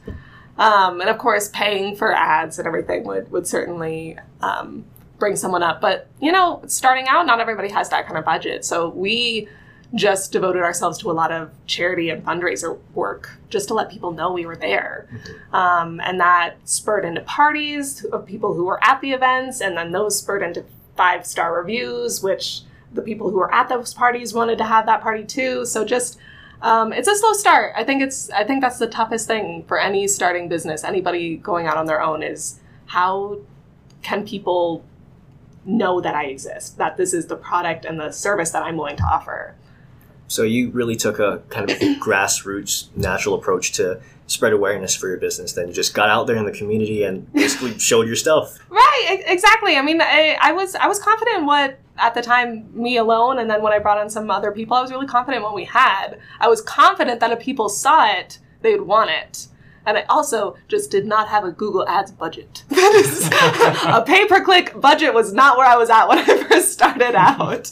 Um, 0.57 1.01
and 1.01 1.09
of 1.09 1.17
course, 1.17 1.49
paying 1.49 1.95
for 1.95 2.13
ads 2.13 2.59
and 2.59 2.67
everything 2.67 3.05
would 3.05 3.31
would 3.31 3.47
certainly 3.47 4.17
um, 4.41 4.85
bring 5.17 5.35
someone 5.35 5.63
up. 5.63 5.81
But 5.81 6.07
you 6.19 6.31
know, 6.31 6.61
starting 6.67 7.07
out, 7.07 7.25
not 7.25 7.39
everybody 7.39 7.69
has 7.69 7.89
that 7.89 8.05
kind 8.05 8.17
of 8.17 8.25
budget. 8.25 8.65
So 8.65 8.89
we 8.89 9.47
just 9.95 10.31
devoted 10.31 10.63
ourselves 10.63 10.97
to 10.97 11.11
a 11.11 11.13
lot 11.13 11.31
of 11.31 11.51
charity 11.67 12.09
and 12.09 12.25
fundraiser 12.25 12.79
work 12.95 13.31
just 13.49 13.67
to 13.67 13.73
let 13.73 13.91
people 13.91 14.11
know 14.11 14.31
we 14.31 14.45
were 14.45 14.55
there. 14.55 15.07
Mm-hmm. 15.11 15.55
Um, 15.55 16.01
and 16.03 16.19
that 16.19 16.55
spurred 16.65 17.05
into 17.05 17.21
parties 17.21 18.03
of 18.05 18.25
people 18.25 18.53
who 18.55 18.65
were 18.65 18.83
at 18.83 19.01
the 19.01 19.11
events, 19.11 19.61
and 19.61 19.77
then 19.77 19.91
those 19.91 20.17
spurred 20.17 20.41
into 20.41 20.65
five 20.95 21.25
star 21.25 21.55
reviews, 21.55 22.23
which 22.23 22.61
the 22.93 23.01
people 23.01 23.29
who 23.29 23.37
were 23.37 23.53
at 23.53 23.69
those 23.69 23.93
parties 23.93 24.33
wanted 24.33 24.57
to 24.57 24.63
have 24.63 24.85
that 24.85 25.01
party 25.01 25.23
too. 25.23 25.65
So 25.65 25.85
just 25.85 26.17
um, 26.61 26.93
it's 26.93 27.07
a 27.07 27.15
slow 27.15 27.33
start. 27.33 27.73
I 27.75 27.83
think 27.83 28.01
it's 28.01 28.29
I 28.31 28.43
think 28.43 28.61
that's 28.61 28.79
the 28.79 28.87
toughest 28.87 29.27
thing 29.27 29.63
for 29.67 29.79
any 29.79 30.07
starting 30.07 30.47
business, 30.47 30.83
anybody 30.83 31.37
going 31.37 31.67
out 31.67 31.77
on 31.77 31.85
their 31.85 32.01
own 32.01 32.23
is 32.23 32.59
how 32.87 33.39
can 34.01 34.25
people 34.25 34.83
know 35.65 36.01
that 36.01 36.15
I 36.15 36.25
exist, 36.25 36.77
that 36.77 36.97
this 36.97 37.13
is 37.13 37.27
the 37.27 37.35
product 37.35 37.85
and 37.85 37.99
the 37.99 38.11
service 38.11 38.51
that 38.51 38.63
I'm 38.63 38.77
willing 38.77 38.97
to 38.97 39.03
offer. 39.03 39.55
So 40.27 40.43
you 40.43 40.71
really 40.71 40.95
took 40.95 41.19
a 41.19 41.41
kind 41.49 41.69
of 41.69 41.77
grassroots 41.99 42.95
natural 42.95 43.35
approach 43.35 43.73
to 43.73 44.01
spread 44.27 44.53
awareness 44.53 44.95
for 44.95 45.07
your 45.07 45.17
business. 45.17 45.53
Then 45.53 45.67
you 45.67 45.73
just 45.73 45.93
got 45.93 46.09
out 46.09 46.27
there 46.27 46.37
in 46.37 46.45
the 46.45 46.51
community 46.51 47.03
and 47.03 47.31
basically 47.33 47.77
showed 47.77 48.07
your 48.07 48.15
stuff. 48.15 48.57
Right, 48.69 49.23
exactly. 49.27 49.77
I 49.77 49.81
mean, 49.81 50.01
I, 50.01 50.37
I 50.41 50.51
was 50.53 50.75
I 50.75 50.87
was 50.87 50.99
confident 50.99 51.39
in 51.39 51.45
what 51.45 51.79
at 51.97 52.13
the 52.13 52.21
time 52.21 52.69
me 52.73 52.97
alone 52.97 53.37
and 53.37 53.49
then 53.49 53.61
when 53.61 53.71
i 53.71 53.77
brought 53.79 53.99
on 53.99 54.09
some 54.09 54.31
other 54.31 54.51
people 54.51 54.75
i 54.75 54.81
was 54.81 54.91
really 54.91 55.05
confident 55.05 55.37
in 55.37 55.43
what 55.43 55.53
we 55.53 55.63
had 55.63 56.17
i 56.39 56.47
was 56.47 56.61
confident 56.61 57.19
that 57.19 57.31
if 57.31 57.39
people 57.39 57.69
saw 57.69 58.05
it 58.11 58.39
they 58.61 58.73
would 58.75 58.87
want 58.87 59.09
it 59.09 59.47
and 59.85 59.97
i 59.97 60.01
also 60.09 60.55
just 60.67 60.91
did 60.91 61.05
not 61.05 61.27
have 61.27 61.43
a 61.43 61.51
google 61.51 61.87
ads 61.87 62.11
budget 62.11 62.63
that 62.69 62.93
is 62.95 63.27
a 63.85 64.03
pay-per-click 64.05 64.79
budget 64.79 65.13
was 65.13 65.33
not 65.33 65.57
where 65.57 65.67
i 65.67 65.75
was 65.75 65.89
at 65.89 66.07
when 66.07 66.17
i 66.17 66.23
first 66.49 66.71
started 66.71 67.15
out 67.15 67.71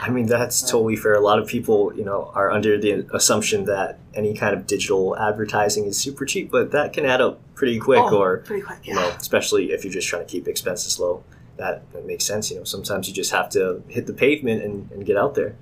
I 0.00 0.08
mean, 0.08 0.24
that's 0.24 0.62
totally 0.62 0.96
fair. 0.96 1.12
A 1.14 1.20
lot 1.20 1.38
of 1.38 1.46
people, 1.46 1.94
you 1.94 2.02
know, 2.02 2.32
are 2.34 2.50
under 2.50 2.78
the 2.78 3.06
assumption 3.14 3.66
that 3.66 3.98
any 4.14 4.32
kind 4.32 4.54
of 4.54 4.66
digital 4.66 5.14
advertising 5.18 5.84
is 5.84 5.98
super 5.98 6.24
cheap, 6.24 6.50
but 6.50 6.70
that 6.70 6.94
can 6.94 7.04
add 7.04 7.20
up 7.20 7.40
pretty 7.54 7.78
quick, 7.78 8.00
oh, 8.00 8.16
or 8.16 8.38
pretty 8.38 8.62
quick, 8.62 8.78
yeah. 8.84 8.94
you 8.94 8.98
know, 8.98 9.08
especially 9.18 9.70
if 9.72 9.84
you're 9.84 9.92
just 9.92 10.08
trying 10.08 10.24
to 10.24 10.32
keep 10.32 10.48
expenses 10.48 10.98
low 10.98 11.22
that, 11.60 11.92
that 11.92 12.06
makes 12.06 12.24
sense. 12.24 12.50
You 12.50 12.56
know, 12.56 12.64
sometimes 12.64 13.06
you 13.06 13.14
just 13.14 13.30
have 13.30 13.48
to 13.50 13.82
hit 13.86 14.06
the 14.06 14.12
pavement 14.12 14.62
and, 14.64 14.90
and 14.90 15.06
get 15.06 15.16
out 15.16 15.34
there. 15.34 15.54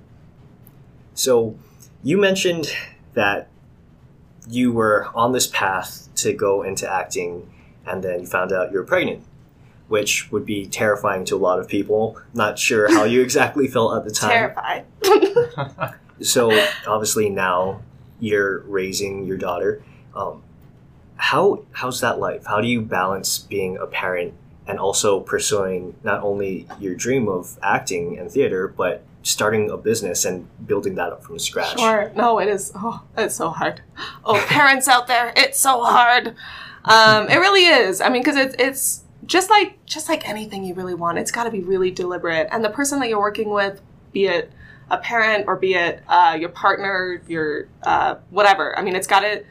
So 1.13 1.57
you 2.01 2.17
mentioned 2.17 2.73
that 3.13 3.49
you 4.49 4.71
were 4.71 5.07
on 5.15 5.31
this 5.31 5.47
path 5.47 6.09
to 6.15 6.33
go 6.33 6.63
into 6.63 6.89
acting 6.91 7.49
and 7.85 8.03
then 8.03 8.19
you 8.21 8.25
found 8.27 8.51
out 8.51 8.71
you 8.71 8.77
were 8.77 8.83
pregnant. 8.85 9.23
which 9.87 10.31
would 10.31 10.45
be 10.45 10.67
terrifying 10.67 11.25
to 11.25 11.35
a 11.35 11.41
lot 11.47 11.57
of 11.59 11.67
people. 11.67 12.15
Not 12.33 12.59
sure 12.59 12.91
how 12.93 13.05
you 13.05 13.21
exactly 13.21 13.67
felt 13.67 13.97
at 13.97 14.03
the 14.05 14.11
time. 14.11 14.29
Terrified. 14.29 14.85
So 16.21 16.51
obviously 16.85 17.29
now 17.29 17.81
you're 18.19 18.59
raising 18.63 19.25
your 19.25 19.37
daughter. 19.37 19.81
Um, 20.13 20.43
how 21.15 21.63
how's 21.71 22.01
that 22.01 22.19
life? 22.19 22.45
How 22.45 22.59
do 22.61 22.67
you 22.67 22.81
balance 22.81 23.39
being 23.39 23.77
a 23.77 23.87
parent 23.87 24.33
and 24.67 24.77
also 24.79 25.21
pursuing 25.21 25.95
not 26.03 26.21
only 26.21 26.67
your 26.79 26.93
dream 26.93 27.27
of 27.29 27.57
acting 27.63 28.19
and 28.19 28.29
theater, 28.29 28.67
but 28.67 29.01
starting 29.23 29.69
a 29.69 29.77
business 29.77 30.25
and 30.25 30.47
building 30.65 30.95
that 30.95 31.11
up 31.11 31.23
from 31.23 31.39
scratch? 31.39 31.79
Sure. 31.79 32.11
No, 32.15 32.39
it 32.39 32.47
is. 32.47 32.71
Oh, 32.75 33.03
it's 33.17 33.35
so 33.35 33.49
hard. 33.49 33.81
Oh, 34.23 34.43
parents 34.47 34.87
out 34.87 35.07
there, 35.07 35.33
it's 35.35 35.59
so 35.59 35.83
hard. 35.83 36.35
Um, 36.85 37.27
it 37.29 37.37
really 37.37 37.65
is. 37.65 38.01
I 38.01 38.09
mean, 38.09 38.21
because 38.21 38.37
it's 38.37 38.55
it's 38.57 39.03
just 39.25 39.49
like 39.49 39.83
just 39.85 40.09
like 40.09 40.27
anything 40.27 40.63
you 40.63 40.73
really 40.73 40.95
want. 40.95 41.17
It's 41.17 41.31
got 41.31 41.43
to 41.43 41.51
be 41.51 41.61
really 41.61 41.91
deliberate, 41.91 42.47
and 42.51 42.63
the 42.63 42.69
person 42.69 42.99
that 42.99 43.09
you're 43.09 43.19
working 43.19 43.49
with, 43.49 43.81
be 44.11 44.25
it 44.25 44.51
a 44.89 44.97
parent 44.97 45.45
or 45.47 45.55
be 45.55 45.75
it 45.75 46.01
uh, 46.07 46.35
your 46.39 46.49
partner, 46.49 47.21
your 47.27 47.67
uh, 47.83 48.15
whatever. 48.29 48.77
I 48.77 48.81
mean, 48.81 48.95
it's 48.95 49.07
got 49.07 49.21
to. 49.21 49.43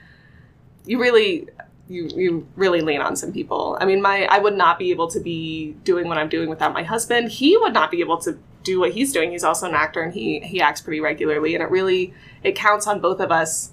You 0.85 1.00
really. 1.00 1.48
You, 1.90 2.07
you 2.14 2.46
really 2.54 2.83
lean 2.83 3.00
on 3.00 3.16
some 3.16 3.33
people. 3.33 3.78
I 3.81 3.87
mean, 3.87 4.02
my 4.02 4.26
I 4.26 4.40
would 4.40 4.54
not 4.54 4.78
be 4.78 4.90
able 4.90 5.09
to 5.09 5.20
be 5.20 5.74
doing 5.85 6.07
what 6.07 6.18
I'm 6.18 6.28
doing 6.28 6.50
without 6.50 6.74
my 6.74 6.83
husband. 6.83 7.31
He 7.31 7.57
would 7.57 7.72
not 7.72 7.90
be 7.90 8.00
able 8.00 8.18
to 8.18 8.38
do 8.62 8.81
what 8.81 8.92
he's 8.92 9.12
doing. 9.12 9.31
He's 9.31 9.44
also 9.44 9.68
an 9.68 9.75
actor 9.75 10.03
and 10.03 10.12
he 10.12 10.40
he 10.40 10.61
acts 10.61 10.81
pretty 10.81 11.01
regularly 11.01 11.55
and 11.55 11.62
it 11.62 11.71
really 11.71 12.14
it 12.42 12.55
counts 12.55 12.87
on 12.87 13.01
both 13.01 13.21
of 13.21 13.31
us 13.31 13.73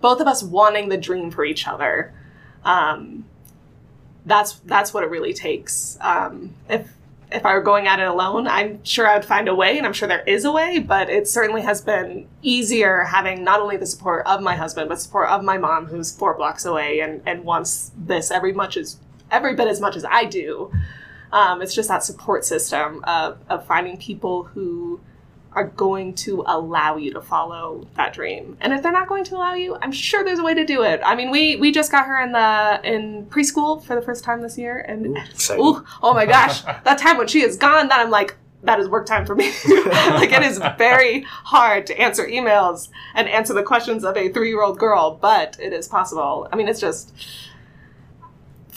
both 0.00 0.20
of 0.20 0.26
us 0.26 0.42
wanting 0.42 0.88
the 0.88 0.96
dream 0.96 1.30
for 1.30 1.44
each 1.44 1.66
other. 1.66 2.12
Um, 2.64 3.24
that's 4.24 4.54
that's 4.60 4.92
what 4.92 5.02
it 5.02 5.10
really 5.10 5.32
takes. 5.32 5.98
Um, 6.00 6.54
if 6.68 6.92
if 7.30 7.44
I 7.44 7.54
were 7.54 7.62
going 7.62 7.86
at 7.86 8.00
it 8.00 8.08
alone, 8.08 8.46
I'm 8.46 8.82
sure 8.84 9.06
I 9.06 9.14
would 9.14 9.24
find 9.24 9.48
a 9.48 9.54
way, 9.54 9.76
and 9.76 9.86
I'm 9.86 9.92
sure 9.92 10.08
there 10.08 10.22
is 10.22 10.44
a 10.44 10.52
way. 10.52 10.78
But 10.78 11.10
it 11.10 11.28
certainly 11.28 11.62
has 11.62 11.80
been 11.80 12.26
easier 12.42 13.02
having 13.02 13.44
not 13.44 13.60
only 13.60 13.76
the 13.76 13.86
support 13.86 14.26
of 14.26 14.40
my 14.40 14.56
husband, 14.56 14.88
but 14.88 15.00
support 15.00 15.28
of 15.28 15.44
my 15.44 15.58
mom, 15.58 15.86
who's 15.86 16.14
four 16.14 16.34
blocks 16.34 16.64
away 16.64 17.00
and 17.00 17.22
and 17.26 17.44
wants 17.44 17.90
this 17.96 18.30
every 18.30 18.52
much 18.52 18.76
as 18.76 18.98
every 19.30 19.54
bit 19.54 19.68
as 19.68 19.80
much 19.80 19.96
as 19.96 20.04
I 20.04 20.24
do. 20.24 20.72
Um, 21.32 21.62
it's 21.62 21.74
just 21.74 21.88
that 21.88 22.02
support 22.02 22.44
system 22.44 23.04
of, 23.04 23.38
of 23.48 23.66
finding 23.66 23.98
people 23.98 24.44
who 24.44 25.00
are 25.52 25.64
going 25.64 26.14
to 26.14 26.44
allow 26.46 26.96
you 26.96 27.12
to 27.12 27.20
follow 27.20 27.86
that 27.96 28.12
dream. 28.12 28.56
And 28.60 28.72
if 28.72 28.82
they're 28.82 28.92
not 28.92 29.08
going 29.08 29.24
to 29.24 29.36
allow 29.36 29.54
you, 29.54 29.76
I'm 29.80 29.92
sure 29.92 30.22
there's 30.24 30.38
a 30.38 30.44
way 30.44 30.54
to 30.54 30.64
do 30.64 30.82
it. 30.82 31.00
I 31.04 31.14
mean, 31.14 31.30
we 31.30 31.56
we 31.56 31.72
just 31.72 31.90
got 31.90 32.06
her 32.06 32.22
in 32.22 32.32
the 32.32 32.80
in 32.84 33.26
preschool 33.26 33.82
for 33.82 33.94
the 33.94 34.02
first 34.02 34.24
time 34.24 34.42
this 34.42 34.58
year, 34.58 34.78
and 34.78 35.18
Ooh, 35.52 35.60
ooh, 35.60 35.84
oh 36.02 36.14
my 36.14 36.26
gosh, 36.26 36.62
that 36.84 36.98
time 36.98 37.16
when 37.16 37.26
she 37.26 37.42
is 37.42 37.56
gone, 37.56 37.88
that 37.88 38.00
I'm 38.00 38.10
like. 38.10 38.36
That 38.64 38.80
is 38.80 38.88
work 38.88 39.06
time 39.06 39.24
for 39.24 39.36
me. 39.36 39.52
like 39.68 40.32
it 40.32 40.42
is 40.42 40.58
very 40.76 41.20
hard 41.22 41.86
to 41.86 41.96
answer 41.96 42.26
emails 42.26 42.88
and 43.14 43.28
answer 43.28 43.54
the 43.54 43.62
questions 43.62 44.02
of 44.02 44.16
a 44.16 44.30
three-year-old 44.30 44.80
girl, 44.80 45.14
but 45.14 45.56
it 45.60 45.72
is 45.72 45.86
possible. 45.86 46.48
I 46.50 46.56
mean, 46.56 46.66
it's 46.66 46.80
just 46.80 47.14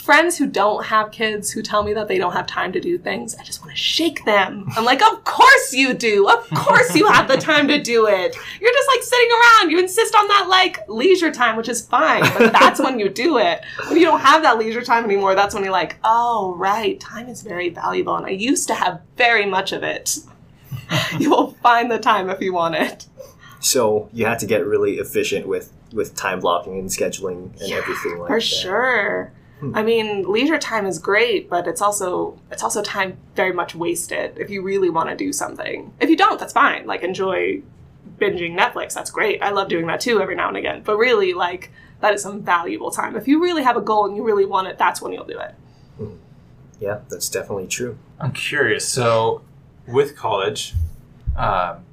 friends 0.02 0.36
who 0.36 0.48
don't 0.48 0.84
have 0.86 1.12
kids 1.12 1.52
who 1.52 1.62
tell 1.62 1.84
me 1.84 1.92
that 1.92 2.08
they 2.08 2.18
don't 2.18 2.32
have 2.32 2.46
time 2.48 2.72
to 2.72 2.80
do 2.80 2.98
things, 2.98 3.36
I 3.36 3.44
just 3.44 3.60
want 3.60 3.70
to 3.70 3.80
shake 3.80 4.24
them. 4.24 4.66
I'm 4.76 4.84
like, 4.84 5.00
of 5.00 5.22
course 5.22 5.72
you 5.72 5.94
do. 5.94 6.28
Of 6.28 6.50
course 6.50 6.96
you 6.96 7.06
have 7.06 7.28
the 7.28 7.36
time 7.36 7.68
to 7.68 7.80
do 7.80 8.08
it. 8.08 8.36
You're 8.60 8.72
just 8.72 8.88
like 8.88 9.02
sitting 9.02 9.30
around. 9.30 9.70
You 9.70 9.78
insist 9.78 10.16
on 10.16 10.26
that 10.26 10.46
like 10.48 10.88
leisure 10.88 11.30
time, 11.30 11.56
which 11.56 11.68
is 11.68 11.86
fine, 11.86 12.22
but 12.36 12.52
that's 12.52 12.80
when 12.80 12.98
you 12.98 13.08
do 13.08 13.38
it. 13.38 13.64
When 13.86 13.96
you 13.96 14.04
don't 14.04 14.20
have 14.20 14.42
that 14.42 14.58
leisure 14.58 14.82
time 14.82 15.04
anymore, 15.04 15.36
that's 15.36 15.54
when 15.54 15.62
you're 15.62 15.72
like, 15.72 15.96
oh, 16.02 16.56
right, 16.56 16.98
time 16.98 17.28
is 17.28 17.42
very 17.42 17.68
valuable. 17.68 18.16
And 18.16 18.26
I 18.26 18.30
used 18.30 18.66
to 18.68 18.74
have 18.74 19.00
very 19.16 19.46
much 19.46 19.70
of 19.70 19.84
it. 19.84 20.18
you 21.18 21.30
will 21.30 21.52
find 21.62 21.90
the 21.90 22.00
time 22.00 22.28
if 22.28 22.40
you 22.40 22.52
want 22.52 22.74
it. 22.74 23.06
So 23.60 24.08
you 24.12 24.26
had 24.26 24.40
to 24.40 24.46
get 24.46 24.66
really 24.66 24.98
efficient 24.98 25.46
with 25.46 25.72
with 25.92 26.16
time 26.16 26.40
blocking 26.40 26.78
and 26.78 26.88
scheduling 26.88 27.52
and 27.62 27.72
everything 27.72 28.18
like 28.18 28.28
For 28.28 28.40
that. 28.40 28.40
For 28.40 28.40
sure. 28.40 29.32
I 29.74 29.82
mean, 29.82 30.24
leisure 30.30 30.58
time 30.58 30.86
is 30.86 30.98
great, 30.98 31.48
but 31.48 31.68
it's 31.68 31.80
also 31.80 32.38
it's 32.50 32.62
also 32.62 32.82
time 32.82 33.16
very 33.36 33.52
much 33.52 33.74
wasted 33.74 34.36
if 34.38 34.50
you 34.50 34.62
really 34.62 34.90
want 34.90 35.08
to 35.10 35.16
do 35.16 35.32
something. 35.32 35.92
If 36.00 36.10
you 36.10 36.16
don't, 36.16 36.40
that's 36.40 36.52
fine. 36.52 36.86
Like 36.86 37.02
enjoy 37.02 37.62
binging 38.18 38.58
Netflix. 38.58 38.94
That's 38.94 39.10
great. 39.10 39.42
I 39.42 39.50
love 39.50 39.68
doing 39.68 39.86
that 39.86 40.00
too 40.00 40.20
every 40.20 40.34
now 40.34 40.48
and 40.48 40.56
again. 40.56 40.82
But 40.84 40.96
really, 40.96 41.32
like 41.32 41.70
that 42.00 42.12
is 42.14 42.22
some 42.22 42.42
valuable 42.42 42.90
time. 42.90 43.16
If 43.16 43.28
you 43.28 43.40
really 43.40 43.62
have 43.62 43.76
a 43.76 43.80
goal 43.80 44.06
and 44.06 44.16
you 44.16 44.24
really 44.24 44.44
want 44.44 44.68
it, 44.68 44.78
that's 44.78 45.00
when 45.00 45.12
you'll 45.12 45.24
do 45.24 45.38
it. 45.38 45.54
Yeah, 46.80 47.00
that's 47.08 47.28
definitely 47.28 47.68
true. 47.68 47.96
I'm 48.18 48.32
curious. 48.32 48.88
So, 48.88 49.42
with 49.86 50.16
college, 50.16 50.74
um, 51.36 51.84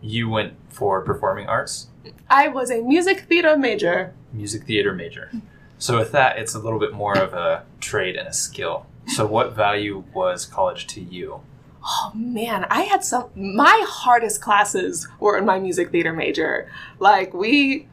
you 0.00 0.28
went 0.28 0.54
for 0.68 1.02
performing 1.02 1.48
arts, 1.48 1.88
I 2.30 2.46
was 2.46 2.70
a 2.70 2.80
music 2.80 3.22
theater 3.28 3.56
major. 3.56 4.14
music 4.32 4.62
theater 4.64 4.94
major. 4.94 5.32
So, 5.78 5.98
with 5.98 6.12
that, 6.12 6.38
it's 6.38 6.54
a 6.54 6.58
little 6.58 6.78
bit 6.78 6.92
more 6.92 7.16
of 7.16 7.34
a 7.34 7.64
trade 7.80 8.16
and 8.16 8.26
a 8.26 8.32
skill. 8.32 8.86
So, 9.08 9.26
what 9.26 9.54
value 9.54 10.04
was 10.14 10.46
college 10.46 10.86
to 10.88 11.00
you? 11.00 11.40
Oh 11.88 12.10
man, 12.14 12.66
I 12.68 12.82
had 12.82 13.04
some. 13.04 13.30
My 13.36 13.84
hardest 13.86 14.40
classes 14.40 15.06
were 15.20 15.38
in 15.38 15.44
my 15.44 15.60
music 15.60 15.92
theater 15.92 16.12
major. 16.12 16.68
Like 16.98 17.32
we, 17.32 17.86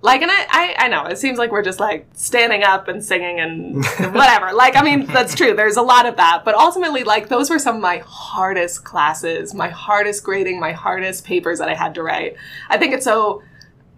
like, 0.00 0.22
and 0.22 0.30
I, 0.30 0.46
I, 0.48 0.74
I 0.78 0.88
know 0.88 1.06
it 1.06 1.18
seems 1.18 1.38
like 1.38 1.50
we're 1.50 1.62
just 1.62 1.80
like 1.80 2.06
standing 2.12 2.62
up 2.62 2.86
and 2.86 3.04
singing 3.04 3.40
and 3.40 3.84
whatever. 4.14 4.52
like, 4.52 4.76
I 4.76 4.82
mean, 4.82 5.06
that's 5.06 5.34
true. 5.34 5.56
There's 5.56 5.76
a 5.76 5.82
lot 5.82 6.06
of 6.06 6.16
that, 6.18 6.44
but 6.44 6.54
ultimately, 6.54 7.02
like, 7.02 7.28
those 7.28 7.50
were 7.50 7.58
some 7.58 7.76
of 7.76 7.82
my 7.82 7.98
hardest 8.06 8.84
classes, 8.84 9.54
my 9.54 9.70
hardest 9.70 10.22
grading, 10.22 10.60
my 10.60 10.72
hardest 10.72 11.24
papers 11.24 11.58
that 11.58 11.68
I 11.68 11.74
had 11.74 11.96
to 11.96 12.02
write. 12.02 12.36
I 12.68 12.78
think 12.78 12.94
it's 12.94 13.04
so, 13.04 13.42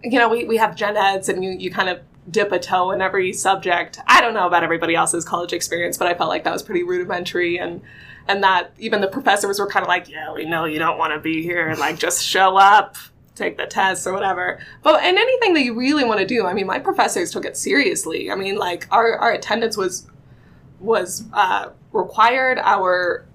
you 0.03 0.17
know, 0.17 0.29
we 0.29 0.45
we 0.45 0.57
have 0.57 0.75
gen 0.75 0.97
eds 0.97 1.29
and 1.29 1.43
you 1.43 1.51
you 1.51 1.69
kind 1.69 1.89
of 1.89 1.99
dip 2.29 2.51
a 2.51 2.59
toe 2.59 2.91
in 2.91 3.01
every 3.01 3.33
subject. 3.33 3.99
I 4.07 4.21
don't 4.21 4.33
know 4.33 4.47
about 4.47 4.63
everybody 4.63 4.95
else's 4.95 5.25
college 5.25 5.53
experience, 5.53 5.97
but 5.97 6.07
I 6.07 6.13
felt 6.13 6.29
like 6.29 6.43
that 6.43 6.53
was 6.53 6.63
pretty 6.63 6.83
rudimentary 6.83 7.57
and 7.57 7.81
and 8.27 8.43
that 8.43 8.71
even 8.79 9.01
the 9.01 9.07
professors 9.07 9.59
were 9.59 9.67
kind 9.67 9.83
of 9.83 9.87
like, 9.87 10.09
yeah, 10.09 10.33
we 10.33 10.45
know 10.45 10.65
you 10.65 10.79
don't 10.79 10.97
want 10.97 11.13
to 11.13 11.19
be 11.19 11.43
here. 11.43 11.67
And 11.67 11.77
like, 11.79 11.99
just 11.99 12.25
show 12.25 12.57
up, 12.57 12.97
take 13.35 13.55
the 13.57 13.67
test 13.67 14.07
or 14.07 14.13
whatever. 14.13 14.59
But 14.81 15.03
and 15.03 15.17
anything 15.17 15.53
that 15.53 15.61
you 15.61 15.77
really 15.77 16.03
want 16.03 16.19
to 16.19 16.25
do, 16.25 16.45
I 16.45 16.53
mean, 16.53 16.65
my 16.65 16.79
professors 16.79 17.31
took 17.31 17.45
it 17.45 17.55
seriously. 17.55 18.31
I 18.31 18.35
mean, 18.35 18.57
like 18.57 18.87
our 18.91 19.15
our 19.17 19.31
attendance 19.31 19.77
was 19.77 20.07
was 20.79 21.25
uh, 21.33 21.69
required. 21.91 22.57
Our 22.59 23.25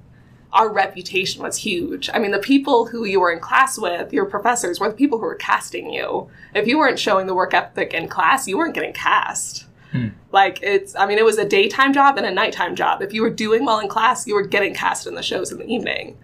our 0.53 0.73
reputation 0.73 1.43
was 1.43 1.59
huge. 1.59 2.11
I 2.13 2.19
mean, 2.19 2.33
the 2.33 2.39
people 2.39 2.87
who 2.87 3.05
you 3.05 3.21
were 3.21 3.33
in 3.33 3.39
class 3.39 3.79
with, 3.79 4.13
your 4.13 4.25
professors, 4.25 4.81
were 4.81 4.89
the 4.89 4.95
people 4.95 5.19
who 5.19 5.25
were 5.25 5.37
casting 5.37 5.93
you. 5.93 6.29
If 6.55 6.67
you 6.67 6.79
weren't 6.79 6.99
showing 6.99 7.27
the 7.27 7.35
work 7.35 7.55
ethic 7.55 7.95
in 7.95 8.09
class, 8.09 8.49
you 8.49 8.59
weren't 8.59 8.75
getting 8.75 8.93
cast. 8.93 9.67
Hmm. 9.93 10.09
Like 10.33 10.61
it's, 10.63 10.95
I 10.97 11.07
mean, 11.07 11.19
it 11.19 11.25
was 11.25 11.39
a 11.39 11.45
daytime 11.45 11.93
job 11.93 12.17
and 12.17 12.27
a 12.27 12.31
nighttime 12.31 12.77
job. 12.77 13.03
If 13.03 13.13
you 13.13 13.23
were 13.23 13.31
doing 13.31 13.65
well 13.65 13.81
in 13.81 13.89
class, 13.89 14.27
you 14.27 14.35
were 14.35 14.47
getting 14.47 14.75
cast 14.75 15.07
in 15.07 15.15
the 15.15 15.23
shows 15.23 15.53
in 15.53 15.59
the 15.59 15.67
evening. 15.67 16.17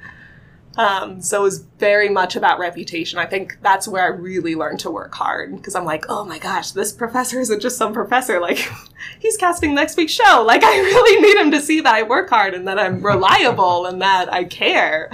Um, 0.77 1.23
so 1.23 1.41
it 1.41 1.43
was 1.43 1.59
very 1.79 2.09
much 2.09 2.37
about 2.37 2.59
reputation. 2.59 3.19
I 3.19 3.27
think 3.27 3.59
that's 3.63 3.89
where 3.89 4.05
I 4.05 4.09
really 4.09 4.55
learned 4.55 4.81
to 4.81 4.91
work 4.91 5.15
hard 5.15 5.57
because 5.57 5.75
I'm 5.75 5.85
like, 5.85 6.05
oh 6.09 6.25
my 6.25 6.39
gosh, 6.39 6.73
this 6.73 6.93
professor 6.93 7.41
isn't 7.41 7.61
just 7.61 7.79
some 7.79 7.93
professor. 7.93 8.41
Like, 8.41 8.59
he's 9.19 9.37
casting 9.37 9.75
next 9.75 9.97
week's 9.97 10.13
show. 10.13 10.45
Like, 10.47 10.63
I 10.63 10.79
really 10.79 11.21
need 11.23 11.37
him 11.37 11.51
to 11.53 11.61
see 11.61 11.81
that 11.81 11.95
I 11.95 12.03
work 12.03 12.29
hard 12.29 12.55
and 12.55 12.69
that 12.69 12.79
I'm 12.79 13.05
reliable 13.05 13.87
and 13.87 14.03
that 14.03 14.33
I 14.33 14.45
care. 14.45 15.11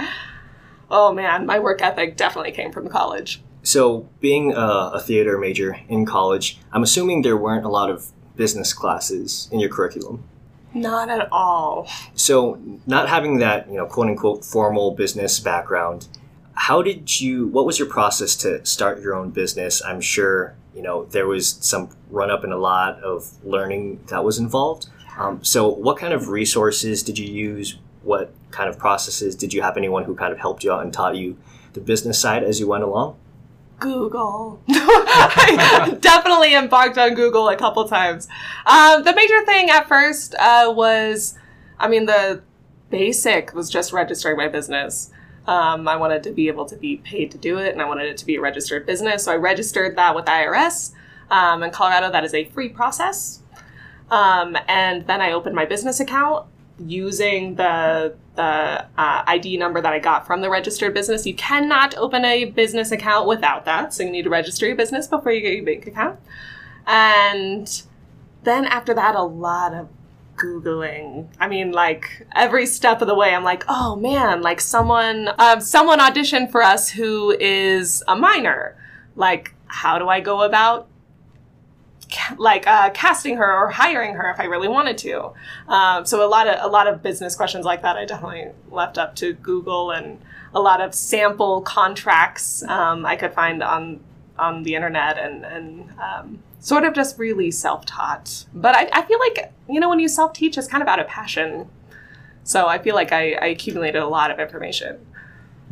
Oh 0.91 1.13
man, 1.13 1.45
my 1.45 1.59
work 1.59 1.81
ethic 1.81 2.17
definitely 2.17 2.51
came 2.51 2.71
from 2.71 2.89
college. 2.89 3.41
So, 3.65 4.09
being 4.19 4.51
a, 4.51 4.91
a 4.95 4.99
theater 4.99 5.37
major 5.37 5.79
in 5.87 6.05
college, 6.05 6.59
I'm 6.73 6.83
assuming 6.83 7.21
there 7.21 7.37
weren't 7.37 7.63
a 7.63 7.69
lot 7.69 7.89
of 7.89 8.11
business 8.35 8.73
classes 8.73 9.47
in 9.51 9.61
your 9.61 9.69
curriculum. 9.69 10.25
Not 10.73 11.09
at 11.09 11.27
all. 11.31 11.87
So, 12.15 12.59
not 12.87 13.09
having 13.09 13.37
that, 13.39 13.67
you 13.67 13.75
know, 13.75 13.85
quote 13.85 14.07
unquote 14.07 14.43
formal 14.43 14.91
business 14.91 15.39
background, 15.39 16.07
how 16.55 16.81
did 16.81 17.19
you, 17.19 17.47
what 17.47 17.65
was 17.65 17.79
your 17.79 17.87
process 17.87 18.35
to 18.37 18.65
start 18.65 19.01
your 19.01 19.15
own 19.15 19.31
business? 19.31 19.81
I'm 19.83 20.01
sure, 20.01 20.55
you 20.75 20.81
know, 20.81 21.05
there 21.05 21.27
was 21.27 21.57
some 21.61 21.89
run 22.09 22.31
up 22.31 22.43
and 22.43 22.53
a 22.53 22.57
lot 22.57 23.01
of 23.03 23.31
learning 23.43 24.03
that 24.07 24.23
was 24.23 24.39
involved. 24.39 24.87
Um, 25.17 25.43
so, 25.43 25.67
what 25.67 25.97
kind 25.97 26.13
of 26.13 26.29
resources 26.29 27.03
did 27.03 27.19
you 27.19 27.31
use? 27.31 27.77
What 28.01 28.33
kind 28.51 28.69
of 28.69 28.77
processes? 28.77 29.35
Did 29.35 29.53
you 29.53 29.61
have 29.61 29.77
anyone 29.77 30.03
who 30.03 30.15
kind 30.15 30.33
of 30.33 30.39
helped 30.39 30.63
you 30.63 30.71
out 30.71 30.83
and 30.83 30.91
taught 30.91 31.15
you 31.15 31.37
the 31.73 31.81
business 31.81 32.19
side 32.19 32.43
as 32.43 32.59
you 32.59 32.67
went 32.67 32.83
along? 32.83 33.17
Google. 33.83 34.61
I 34.69 35.97
definitely 35.99 36.55
embarked 36.55 36.97
on 36.97 37.15
Google 37.15 37.49
a 37.49 37.57
couple 37.57 37.85
times. 37.87 38.29
Um, 38.65 39.03
the 39.03 39.13
major 39.13 39.45
thing 39.45 39.69
at 39.69 39.89
first 39.89 40.35
uh, 40.35 40.73
was, 40.73 41.37
I 41.77 41.89
mean, 41.89 42.05
the 42.05 42.41
basic 42.89 43.53
was 43.53 43.69
just 43.69 43.91
registering 43.91 44.37
my 44.37 44.47
business. 44.47 45.11
Um, 45.47 45.89
I 45.89 45.97
wanted 45.97 46.23
to 46.23 46.31
be 46.31 46.47
able 46.47 46.65
to 46.67 46.77
be 46.77 46.97
paid 46.97 47.29
to 47.31 47.37
do 47.37 47.57
it, 47.57 47.73
and 47.73 47.81
I 47.81 47.85
wanted 47.85 48.05
it 48.05 48.17
to 48.19 48.25
be 48.25 48.37
a 48.37 48.41
registered 48.41 48.85
business. 48.85 49.25
So 49.25 49.33
I 49.33 49.35
registered 49.35 49.97
that 49.97 50.15
with 50.15 50.25
IRS. 50.25 50.93
Um, 51.29 51.61
in 51.61 51.71
Colorado, 51.71 52.09
that 52.09 52.23
is 52.23 52.33
a 52.33 52.45
free 52.45 52.69
process. 52.69 53.41
Um, 54.09 54.57
and 54.69 55.05
then 55.07 55.19
I 55.19 55.33
opened 55.33 55.55
my 55.55 55.65
business 55.65 55.99
account. 55.99 56.47
Using 56.79 57.55
the 57.55 58.15
the 58.35 58.43
uh, 58.97 59.23
ID 59.27 59.57
number 59.57 59.79
that 59.79 59.93
I 59.93 59.99
got 59.99 60.25
from 60.25 60.41
the 60.41 60.49
registered 60.49 60.93
business. 60.93 61.25
You 61.25 61.35
cannot 61.35 61.95
open 61.97 62.25
a 62.25 62.45
business 62.45 62.91
account 62.91 63.27
without 63.27 63.65
that, 63.65 63.93
so 63.93 64.03
you 64.03 64.09
need 64.09 64.23
to 64.23 64.29
register 64.29 64.65
your 64.65 64.75
business 64.75 65.07
before 65.07 65.31
you 65.31 65.41
get 65.41 65.53
your 65.53 65.65
bank 65.65 65.85
account. 65.85 66.19
And 66.87 67.83
then 68.43 68.65
after 68.65 68.93
that, 68.95 69.15
a 69.15 69.23
lot 69.23 69.73
of 69.73 69.87
googling. 70.35 71.27
I 71.39 71.47
mean, 71.47 71.71
like 71.71 72.27
every 72.35 72.65
step 72.65 73.01
of 73.01 73.07
the 73.07 73.15
way, 73.15 73.33
I'm 73.33 73.43
like, 73.43 73.63
oh 73.67 73.95
man, 73.95 74.41
like 74.41 74.61
someone, 74.61 75.29
um, 75.37 75.61
someone 75.61 75.99
auditioned 75.99 76.51
for 76.51 76.63
us 76.63 76.89
who 76.89 77.31
is 77.39 78.03
a 78.07 78.15
minor. 78.15 78.75
Like, 79.15 79.53
how 79.67 79.99
do 79.99 80.09
I 80.09 80.19
go 80.19 80.41
about 80.41 80.87
ca- 82.13 82.35
like 82.37 82.67
uh, 82.67 82.91
casting 82.91 83.37
her 83.37 83.51
or 83.51 83.69
hiring 83.69 84.13
her 84.13 84.29
if 84.29 84.39
I 84.39 84.45
really 84.45 84.67
wanted 84.67 84.97
to? 84.99 85.31
Um, 85.67 86.05
so 86.05 86.25
a 86.25 86.29
lot 86.29 86.47
of 86.47 86.63
a 86.63 86.67
lot 86.67 86.87
of 86.87 87.03
business 87.03 87.35
questions 87.35 87.65
like 87.65 87.81
that, 87.81 87.97
I 87.97 88.05
definitely 88.05 88.51
left 88.69 88.97
up 88.97 89.15
to 89.17 89.33
Google 89.33 89.91
and 89.91 90.19
a 90.53 90.61
lot 90.61 90.81
of 90.81 90.93
sample 90.93 91.61
contracts 91.61 92.63
um, 92.63 93.05
I 93.05 93.15
could 93.15 93.33
find 93.33 93.63
on 93.63 93.99
on 94.37 94.63
the 94.63 94.75
internet 94.75 95.17
and 95.17 95.43
and 95.45 95.89
um, 95.99 96.39
sort 96.59 96.85
of 96.85 96.93
just 96.93 97.17
really 97.17 97.51
self 97.51 97.85
taught. 97.85 98.45
But 98.53 98.75
I, 98.75 98.89
I 98.93 99.01
feel 99.03 99.19
like 99.19 99.51
you 99.67 99.79
know 99.79 99.89
when 99.89 99.99
you 99.99 100.07
self 100.07 100.33
teach, 100.33 100.57
it's 100.57 100.67
kind 100.67 100.81
of 100.81 100.87
out 100.87 100.99
of 100.99 101.07
passion. 101.07 101.69
So 102.45 102.67
I 102.67 102.77
feel 102.77 102.93
like 102.93 103.11
I, 103.11 103.33
I 103.33 103.45
accumulated 103.47 104.01
a 104.01 104.07
lot 104.07 104.29
of 104.29 104.39
information. 104.39 105.05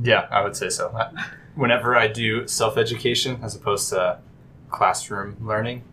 Yeah, 0.02 0.28
I 0.32 0.42
would 0.42 0.56
say 0.56 0.70
so. 0.70 0.98
Whenever 1.56 1.98
I 1.98 2.08
do 2.08 2.48
self 2.48 2.78
education 2.78 3.40
as 3.44 3.56
opposed 3.56 3.90
to 3.90 4.20
classroom 4.70 5.36
learning, 5.42 5.84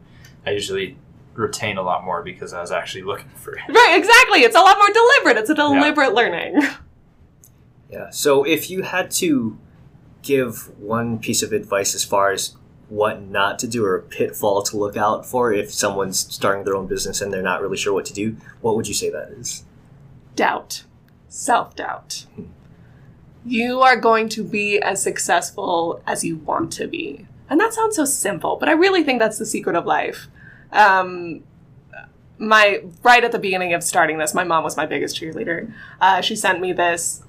I 0.49 0.53
usually 0.53 0.97
retain 1.35 1.77
a 1.77 1.83
lot 1.83 2.05
more 2.05 2.23
because 2.23 2.53
I 2.53 2.61
was 2.61 2.73
actually 2.73 3.03
looking 3.03 3.29
for 3.37 3.53
it. 3.53 3.63
Right, 3.69 3.95
exactly. 3.97 4.41
It's 4.41 4.57
a 4.57 4.61
lot 4.61 4.79
more 4.79 4.89
deliberate. 4.89 5.37
It's 5.37 5.51
a 5.51 5.55
deliberate 5.55 6.15
learning. 6.15 6.61
Yeah. 7.91 8.11
So 8.11 8.45
if 8.45 8.69
you 8.69 8.83
had 8.83 9.11
to 9.13 9.57
give 10.21 10.79
one 10.79 11.19
piece 11.19 11.43
of 11.43 11.55
advice 11.55 11.95
as 11.95 12.05
far 12.05 12.33
as 12.33 12.55
what 12.91 13.23
not 13.23 13.59
to 13.61 13.67
do 13.67 13.83
or 13.83 13.97
a 13.97 14.03
pitfall 14.03 14.63
to 14.65 14.77
look 14.77 14.95
out 14.95 15.25
for 15.25 15.55
if 15.55 15.73
someone's 15.73 16.19
starting 16.19 16.65
their 16.65 16.77
own 16.77 16.87
business 16.87 17.23
and 17.23 17.33
they're 17.33 17.41
not 17.41 17.63
really 17.63 17.79
sure 17.79 17.95
what 17.95 18.05
to 18.05 18.13
do, 18.13 18.37
what 18.61 18.77
would 18.77 18.87
you 18.87 18.93
say 18.93 19.09
that 19.09 19.31
is? 19.31 19.65
Doubt, 20.37 20.85
self 21.29 21.75
doubt. 21.77 22.27
You 23.47 23.81
are 23.81 23.97
going 23.97 24.29
to 24.31 24.45
be 24.45 24.79
as 24.81 25.03
successful 25.03 26.03
as 26.07 26.25
you 26.25 26.37
want 26.37 26.71
to 26.75 26.87
be. 26.87 27.27
And 27.49 27.59
that 27.59 27.73
sounds 27.73 27.97
so 27.97 28.05
simple, 28.05 28.57
but 28.57 28.69
I 28.69 28.73
really 28.73 29.03
think 29.03 29.19
that's 29.19 29.39
the 29.39 29.47
secret 29.47 29.77
of 29.77 29.87
life. 29.87 30.29
Um, 30.73 31.43
my 32.39 32.83
right 33.03 33.25
at 33.25 33.33
the 33.33 33.39
beginning 33.39 33.75
of 33.75 33.83
starting 33.83 34.19
this, 34.19 34.35
my 34.35 34.45
mom 34.45 34.65
was 34.65 34.77
my 34.77 34.87
biggest 34.87 35.21
cheerleader. 35.21 35.73
Uh, 36.01 36.21
she 36.21 36.37
sent 36.37 36.61
me 36.61 36.73
this 36.73 37.23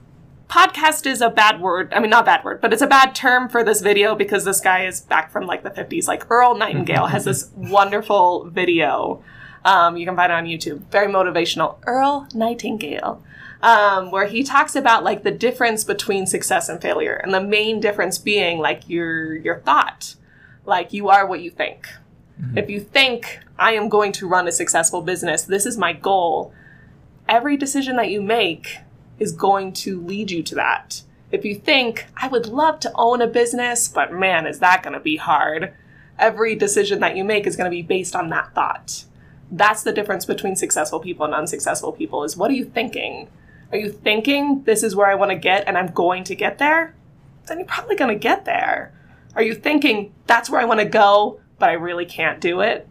podcast 0.50 1.06
is 1.06 1.22
a 1.22 1.30
bad 1.30 1.62
word. 1.62 1.94
I 1.94 2.00
mean, 2.00 2.10
not 2.10 2.26
bad 2.26 2.44
word, 2.44 2.60
but 2.60 2.74
it's 2.74 2.82
a 2.82 2.88
bad 2.88 3.16
term 3.16 3.48
for 3.48 3.64
this 3.64 3.82
video 3.82 4.16
because 4.16 4.46
this 4.46 4.60
guy 4.60 4.86
is 4.86 5.02
back 5.02 5.32
from 5.32 5.46
like 5.46 5.64
the 5.64 5.70
50s. 5.70 6.08
Like 6.08 6.30
Earl 6.30 6.56
Nightingale 6.56 7.08
has 7.08 7.26
this 7.26 7.50
wonderful 7.56 8.46
video. 8.50 9.24
Um, 9.64 9.96
you 9.96 10.06
can 10.06 10.16
find 10.16 10.32
it 10.32 10.36
on 10.36 10.46
YouTube. 10.46 10.90
Very 10.92 11.08
motivational. 11.08 11.78
Earl 11.86 12.28
Nightingale. 12.34 13.24
Um, 13.62 14.10
where 14.10 14.26
he 14.26 14.42
talks 14.44 14.74
about 14.76 15.04
like 15.04 15.24
the 15.24 15.32
difference 15.32 15.84
between 15.84 16.26
success 16.26 16.70
and 16.70 16.82
failure, 16.82 17.14
and 17.16 17.34
the 17.34 17.42
main 17.42 17.82
difference 17.82 18.18
being 18.18 18.58
like 18.58 18.88
your 18.88 19.36
your 19.36 19.60
thought, 19.60 20.16
like 20.66 20.94
you 20.94 21.10
are 21.10 21.28
what 21.28 21.42
you 21.42 21.52
think. 21.52 21.86
If 22.56 22.70
you 22.70 22.80
think 22.80 23.40
I 23.58 23.74
am 23.74 23.90
going 23.90 24.12
to 24.14 24.28
run 24.28 24.48
a 24.48 24.52
successful 24.52 25.02
business, 25.02 25.44
this 25.44 25.66
is 25.66 25.78
my 25.78 25.94
goal. 25.94 26.54
Every 27.28 27.58
decision 27.58 27.98
that 27.98 28.10
you 28.10 28.22
make 28.22 28.78
is 29.20 29.34
going 29.34 29.74
to 29.74 30.02
lead 30.02 30.32
you 30.32 30.42
to 30.44 30.56
that. 30.56 31.04
If 31.32 31.46
you 31.46 31.56
think, 31.56 32.08
I 32.18 32.28
would 32.28 32.48
love 32.48 32.80
to 32.80 32.92
own 32.96 33.22
a 33.22 33.28
business, 33.28 33.88
but 33.88 34.12
man, 34.12 34.48
is 34.48 34.60
that 34.60 34.82
going 34.82 34.94
to 34.94 35.00
be 35.00 35.18
hard? 35.18 35.74
Every 36.18 36.56
decision 36.56 37.02
that 37.02 37.16
you 37.16 37.24
make 37.24 37.46
is 37.46 37.56
going 37.56 37.70
to 37.70 37.76
be 37.76 37.82
based 37.82 38.16
on 38.16 38.30
that 38.30 38.56
thought. 38.56 39.06
That's 39.52 39.84
the 39.84 39.94
difference 39.94 40.26
between 40.26 40.56
successful 40.56 41.00
people 41.00 41.26
and 41.26 41.36
unsuccessful 41.36 41.92
people 41.92 42.24
is 42.24 42.38
what 42.38 42.50
are 42.50 42.56
you 42.56 42.66
thinking? 42.66 43.28
Are 43.72 43.78
you 43.78 43.92
thinking 43.92 44.64
this 44.64 44.82
is 44.82 44.96
where 44.96 45.08
I 45.08 45.16
want 45.16 45.32
to 45.32 45.38
get 45.38 45.68
and 45.68 45.78
I'm 45.78 45.92
going 45.92 46.24
to 46.26 46.36
get 46.36 46.58
there? 46.58 46.96
Then 47.48 47.60
you're 47.60 47.68
probably 47.68 47.96
going 47.96 48.14
to 48.14 48.20
get 48.20 48.46
there. 48.46 48.94
Are 49.36 49.44
you 49.44 49.54
thinking 49.54 50.14
that's 50.26 50.50
where 50.50 50.62
I 50.62 50.66
want 50.66 50.80
to 50.80 50.86
go, 50.86 51.40
but 51.60 51.70
I 51.70 51.74
really 51.74 52.06
can't 52.06 52.40
do 52.40 52.62
it? 52.62 52.88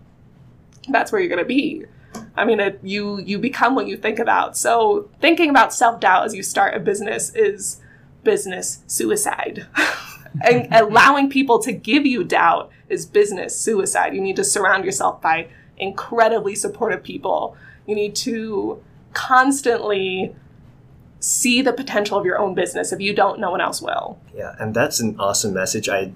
That's 0.88 1.10
where 1.10 1.20
you're 1.20 1.28
going 1.28 1.38
to 1.38 1.44
be. 1.44 1.86
I 2.36 2.44
mean, 2.44 2.60
it, 2.60 2.80
you 2.82 3.18
you 3.18 3.38
become 3.38 3.74
what 3.74 3.86
you 3.86 3.96
think 3.96 4.18
about. 4.18 4.56
So 4.56 5.10
thinking 5.20 5.50
about 5.50 5.74
self 5.74 6.00
doubt 6.00 6.24
as 6.24 6.34
you 6.34 6.42
start 6.42 6.74
a 6.74 6.80
business 6.80 7.34
is 7.34 7.80
business 8.22 8.82
suicide, 8.86 9.66
and 10.42 10.68
allowing 10.72 11.28
people 11.28 11.58
to 11.60 11.72
give 11.72 12.06
you 12.06 12.24
doubt 12.24 12.70
is 12.88 13.06
business 13.06 13.58
suicide. 13.58 14.14
You 14.14 14.20
need 14.20 14.36
to 14.36 14.44
surround 14.44 14.84
yourself 14.84 15.20
by 15.20 15.48
incredibly 15.76 16.54
supportive 16.54 17.02
people. 17.02 17.56
You 17.86 17.94
need 17.94 18.14
to 18.16 18.82
constantly 19.14 20.34
see 21.20 21.62
the 21.62 21.72
potential 21.72 22.18
of 22.18 22.24
your 22.24 22.38
own 22.38 22.54
business. 22.54 22.92
If 22.92 23.00
you 23.00 23.14
don't, 23.14 23.40
no 23.40 23.50
one 23.50 23.60
else 23.60 23.82
will. 23.82 24.18
Yeah, 24.34 24.54
and 24.58 24.74
that's 24.74 25.00
an 25.00 25.16
awesome 25.18 25.52
message. 25.52 25.88
I 25.88 26.12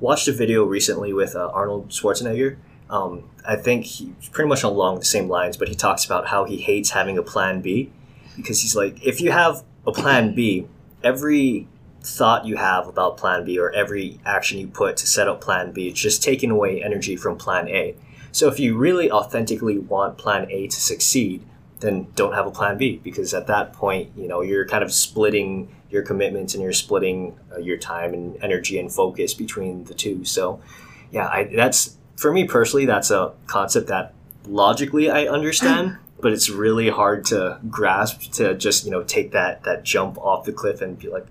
watched 0.00 0.28
a 0.28 0.32
video 0.32 0.64
recently 0.64 1.12
with 1.12 1.34
uh, 1.34 1.50
Arnold 1.52 1.88
Schwarzenegger. 1.88 2.56
Um, 2.90 3.28
I 3.46 3.56
think 3.56 3.84
he's 3.84 4.28
pretty 4.30 4.48
much 4.48 4.62
along 4.62 4.98
the 4.98 5.04
same 5.04 5.28
lines, 5.28 5.56
but 5.56 5.68
he 5.68 5.74
talks 5.74 6.04
about 6.04 6.28
how 6.28 6.44
he 6.44 6.56
hates 6.56 6.90
having 6.90 7.18
a 7.18 7.22
plan 7.22 7.60
B 7.60 7.92
because 8.36 8.62
he's 8.62 8.74
like, 8.74 9.04
if 9.04 9.20
you 9.20 9.30
have 9.30 9.62
a 9.86 9.92
plan 9.92 10.34
B, 10.34 10.66
every 11.02 11.68
thought 12.02 12.46
you 12.46 12.56
have 12.56 12.86
about 12.86 13.16
plan 13.16 13.44
B 13.44 13.58
or 13.58 13.70
every 13.72 14.20
action 14.24 14.58
you 14.58 14.68
put 14.68 14.96
to 14.98 15.06
set 15.06 15.28
up 15.28 15.40
plan 15.40 15.72
B, 15.72 15.88
it's 15.88 16.00
just 16.00 16.22
taking 16.22 16.50
away 16.50 16.82
energy 16.82 17.16
from 17.16 17.36
plan 17.36 17.68
A. 17.68 17.94
So 18.32 18.48
if 18.48 18.58
you 18.60 18.76
really 18.76 19.10
authentically 19.10 19.78
want 19.78 20.16
plan 20.16 20.50
A 20.50 20.68
to 20.68 20.80
succeed, 20.80 21.44
then 21.80 22.08
don't 22.14 22.32
have 22.32 22.46
a 22.46 22.50
plan 22.50 22.78
B 22.78 23.00
because 23.02 23.34
at 23.34 23.46
that 23.46 23.72
point, 23.72 24.10
you 24.16 24.28
know, 24.28 24.40
you're 24.40 24.66
kind 24.66 24.82
of 24.82 24.92
splitting 24.92 25.74
your 25.90 26.02
commitments 26.02 26.54
and 26.54 26.62
you're 26.62 26.72
splitting 26.72 27.38
uh, 27.54 27.58
your 27.58 27.76
time 27.76 28.14
and 28.14 28.42
energy 28.42 28.78
and 28.78 28.92
focus 28.92 29.34
between 29.34 29.84
the 29.84 29.94
two. 29.94 30.24
So, 30.24 30.60
yeah, 31.10 31.26
I, 31.26 31.44
that's 31.44 31.96
for 32.16 32.32
me 32.32 32.44
personally, 32.44 32.84
that's 32.84 33.10
a 33.10 33.32
concept 33.46 33.88
that 33.88 34.12
logically 34.46 35.10
I 35.10 35.26
understand, 35.26 35.96
but 36.20 36.32
it's 36.32 36.50
really 36.50 36.90
hard 36.90 37.24
to 37.26 37.60
grasp 37.70 38.32
to 38.32 38.54
just 38.54 38.84
you 38.84 38.90
know 38.90 39.02
take 39.04 39.32
that 39.32 39.62
that 39.64 39.84
jump 39.84 40.18
off 40.18 40.44
the 40.44 40.52
cliff 40.52 40.80
and 40.82 40.98
be 40.98 41.08
like, 41.08 41.26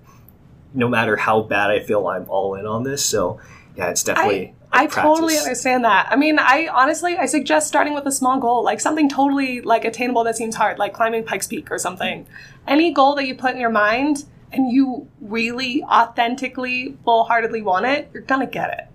no 0.73 0.87
matter 0.87 1.17
how 1.17 1.41
bad 1.41 1.71
I 1.71 1.81
feel, 1.81 2.07
I'm 2.07 2.29
all 2.29 2.55
in 2.55 2.65
on 2.65 2.83
this. 2.83 3.05
So, 3.05 3.39
yeah, 3.75 3.89
it's 3.89 4.03
definitely. 4.03 4.47
I 4.47 4.53
a 4.73 4.87
totally 4.87 5.37
understand 5.37 5.85
that. 5.85 6.07
I 6.09 6.15
mean, 6.15 6.39
I 6.39 6.67
honestly, 6.71 7.17
I 7.17 7.25
suggest 7.25 7.67
starting 7.67 7.93
with 7.93 8.05
a 8.05 8.11
small 8.11 8.39
goal, 8.39 8.63
like 8.63 8.79
something 8.79 9.09
totally 9.09 9.61
like 9.61 9.85
attainable 9.85 10.23
that 10.25 10.35
seems 10.35 10.55
hard, 10.55 10.77
like 10.77 10.93
climbing 10.93 11.23
Pikes 11.23 11.47
Peak 11.47 11.71
or 11.71 11.77
something. 11.77 12.27
Any 12.67 12.91
goal 12.91 13.15
that 13.15 13.25
you 13.25 13.35
put 13.35 13.53
in 13.53 13.59
your 13.59 13.69
mind 13.69 14.25
and 14.51 14.71
you 14.71 15.07
really 15.21 15.83
authentically, 15.83 16.97
full-heartedly 17.03 17.61
want 17.61 17.85
it, 17.85 18.09
you're 18.13 18.23
gonna 18.23 18.47
get 18.47 18.71
it. 18.71 18.87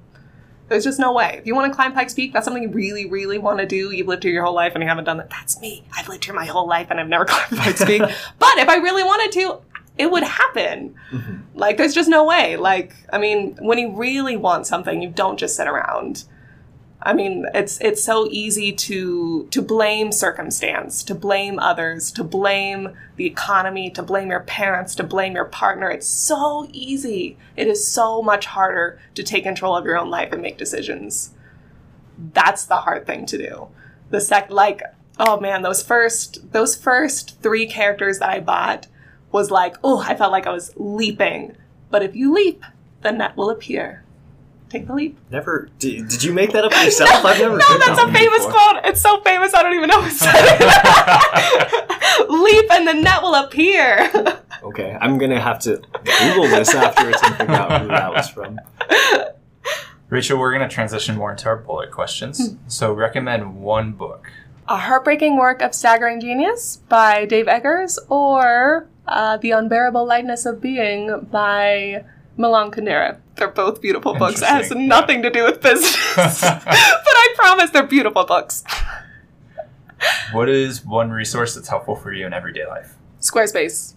There's 0.68 0.84
just 0.84 0.98
no 0.98 1.12
way. 1.12 1.36
If 1.38 1.46
you 1.46 1.54
want 1.54 1.70
to 1.70 1.76
climb 1.76 1.92
Pikes 1.92 2.14
Peak, 2.14 2.32
that's 2.32 2.44
something 2.44 2.62
you 2.62 2.70
really, 2.70 3.06
really 3.06 3.36
want 3.36 3.58
to 3.58 3.66
do. 3.66 3.90
You've 3.90 4.06
lived 4.06 4.22
here 4.22 4.32
your 4.32 4.44
whole 4.44 4.54
life 4.54 4.72
and 4.74 4.82
you 4.82 4.88
haven't 4.88 5.04
done 5.04 5.18
that. 5.18 5.28
That's 5.28 5.60
me. 5.60 5.84
I've 5.94 6.08
lived 6.08 6.24
here 6.24 6.32
my 6.32 6.46
whole 6.46 6.66
life 6.66 6.86
and 6.88 6.98
I've 6.98 7.08
never 7.08 7.26
climbed 7.26 7.62
Pikes 7.62 7.84
Peak. 7.84 8.00
but 8.38 8.58
if 8.58 8.70
I 8.70 8.76
really 8.76 9.02
wanted 9.02 9.32
to, 9.32 9.58
it 9.98 10.10
would 10.10 10.24
happen. 10.24 10.94
Mm-hmm. 11.10 11.58
Like, 11.58 11.76
there's 11.76 11.94
just 11.94 12.08
no 12.08 12.24
way. 12.24 12.56
Like, 12.56 12.94
I 13.12 13.18
mean, 13.18 13.56
when 13.60 13.78
you 13.78 13.94
really 13.94 14.36
want 14.36 14.66
something, 14.66 15.02
you 15.02 15.10
don't 15.10 15.38
just 15.38 15.56
sit 15.56 15.68
around. 15.68 16.24
I 17.04 17.14
mean, 17.14 17.46
it's 17.52 17.80
it's 17.80 18.02
so 18.02 18.28
easy 18.30 18.72
to 18.72 19.48
to 19.50 19.60
blame 19.60 20.12
circumstance, 20.12 21.02
to 21.04 21.14
blame 21.14 21.58
others, 21.58 22.12
to 22.12 22.22
blame 22.22 22.90
the 23.16 23.26
economy, 23.26 23.90
to 23.90 24.02
blame 24.02 24.30
your 24.30 24.40
parents, 24.40 24.94
to 24.96 25.02
blame 25.02 25.34
your 25.34 25.46
partner. 25.46 25.90
It's 25.90 26.06
so 26.06 26.68
easy. 26.72 27.36
It 27.56 27.66
is 27.66 27.86
so 27.86 28.22
much 28.22 28.46
harder 28.46 29.00
to 29.16 29.22
take 29.22 29.42
control 29.42 29.76
of 29.76 29.84
your 29.84 29.98
own 29.98 30.10
life 30.10 30.32
and 30.32 30.42
make 30.42 30.58
decisions. 30.58 31.34
That's 32.32 32.64
the 32.64 32.76
hard 32.76 33.04
thing 33.04 33.26
to 33.26 33.38
do. 33.38 33.68
The 34.10 34.20
sec 34.20 34.50
like 34.50 34.82
oh 35.18 35.40
man, 35.40 35.62
those 35.62 35.82
first 35.82 36.52
those 36.52 36.76
first 36.76 37.40
3 37.42 37.66
characters 37.66 38.20
that 38.20 38.30
I 38.30 38.40
bought 38.40 38.86
was 39.32 39.50
like, 39.50 39.76
"Oh, 39.82 39.98
I 40.06 40.14
felt 40.14 40.30
like 40.32 40.46
I 40.46 40.52
was 40.52 40.72
leaping." 40.76 41.56
But 41.90 42.02
if 42.02 42.14
you 42.14 42.32
leap, 42.32 42.62
the 43.02 43.10
net 43.12 43.36
will 43.36 43.50
appear. 43.50 44.04
Take 44.68 44.86
the 44.86 44.94
leap. 44.94 45.18
Never. 45.30 45.68
Did, 45.78 46.08
did 46.08 46.22
you 46.22 46.32
make 46.32 46.52
that 46.52 46.64
up 46.64 46.72
yourself? 46.72 47.10
I've 47.24 47.38
never 47.38 47.58
No, 47.58 47.78
that's 47.78 48.00
that 48.00 48.08
a 48.08 48.12
famous 48.12 48.46
before. 48.46 48.52
quote. 48.52 48.76
It's 48.86 49.02
so 49.02 49.20
famous, 49.20 49.52
I 49.52 49.62
don't 49.62 49.74
even 49.74 49.90
know 49.90 50.00
who 50.00 50.08
said 50.10 50.32
it. 50.34 52.30
Leap 52.30 52.70
and 52.70 52.88
the 52.88 52.94
net 52.94 53.22
will 53.22 53.34
appear. 53.34 54.10
Okay, 54.62 54.96
I'm 55.00 55.18
gonna 55.18 55.40
have 55.40 55.58
to 55.62 55.82
Google 56.20 56.44
this 56.44 56.72
afterwards 56.72 57.18
and 57.24 57.34
figure 57.34 57.52
out 57.52 57.82
who 57.82 57.88
that 57.88 58.12
was 58.12 58.28
from. 58.28 58.60
Rachel, 60.08 60.38
we're 60.38 60.56
going 60.56 60.68
to 60.68 60.72
transition 60.72 61.16
more 61.16 61.32
into 61.32 61.48
our 61.48 61.56
bullet 61.56 61.90
questions. 61.90 62.38
Hmm. 62.52 62.56
So, 62.68 62.92
recommend 62.92 63.56
one 63.56 63.90
book 63.90 64.30
A 64.68 64.76
Heartbreaking 64.76 65.36
Work 65.36 65.60
of 65.60 65.74
Staggering 65.74 66.20
Genius 66.20 66.76
by 66.88 67.24
Dave 67.24 67.48
Eggers 67.48 67.98
or 68.08 68.88
uh, 69.08 69.36
The 69.38 69.50
Unbearable 69.50 70.06
Lightness 70.06 70.46
of 70.46 70.60
Being 70.60 71.26
by 71.30 72.04
Milan 72.36 72.70
Kundera. 72.70 73.18
They're 73.34 73.48
both 73.48 73.80
beautiful 73.80 74.14
books. 74.14 74.40
It 74.40 74.46
has 74.48 74.70
nothing 74.70 75.22
to 75.22 75.30
do 75.30 75.44
with 75.44 75.60
business. 75.60 75.96
but 76.16 76.38
I 76.54 77.34
promise 77.36 77.70
they're 77.70 77.86
beautiful 77.86 78.24
books. 78.24 78.62
What 80.32 80.48
is 80.48 80.84
one 80.84 81.10
resource 81.10 81.54
that's 81.54 81.68
helpful 81.68 81.96
for 81.96 82.12
you 82.12 82.26
in 82.26 82.32
everyday 82.32 82.66
life? 82.66 82.94
Squarespace. 83.20 83.94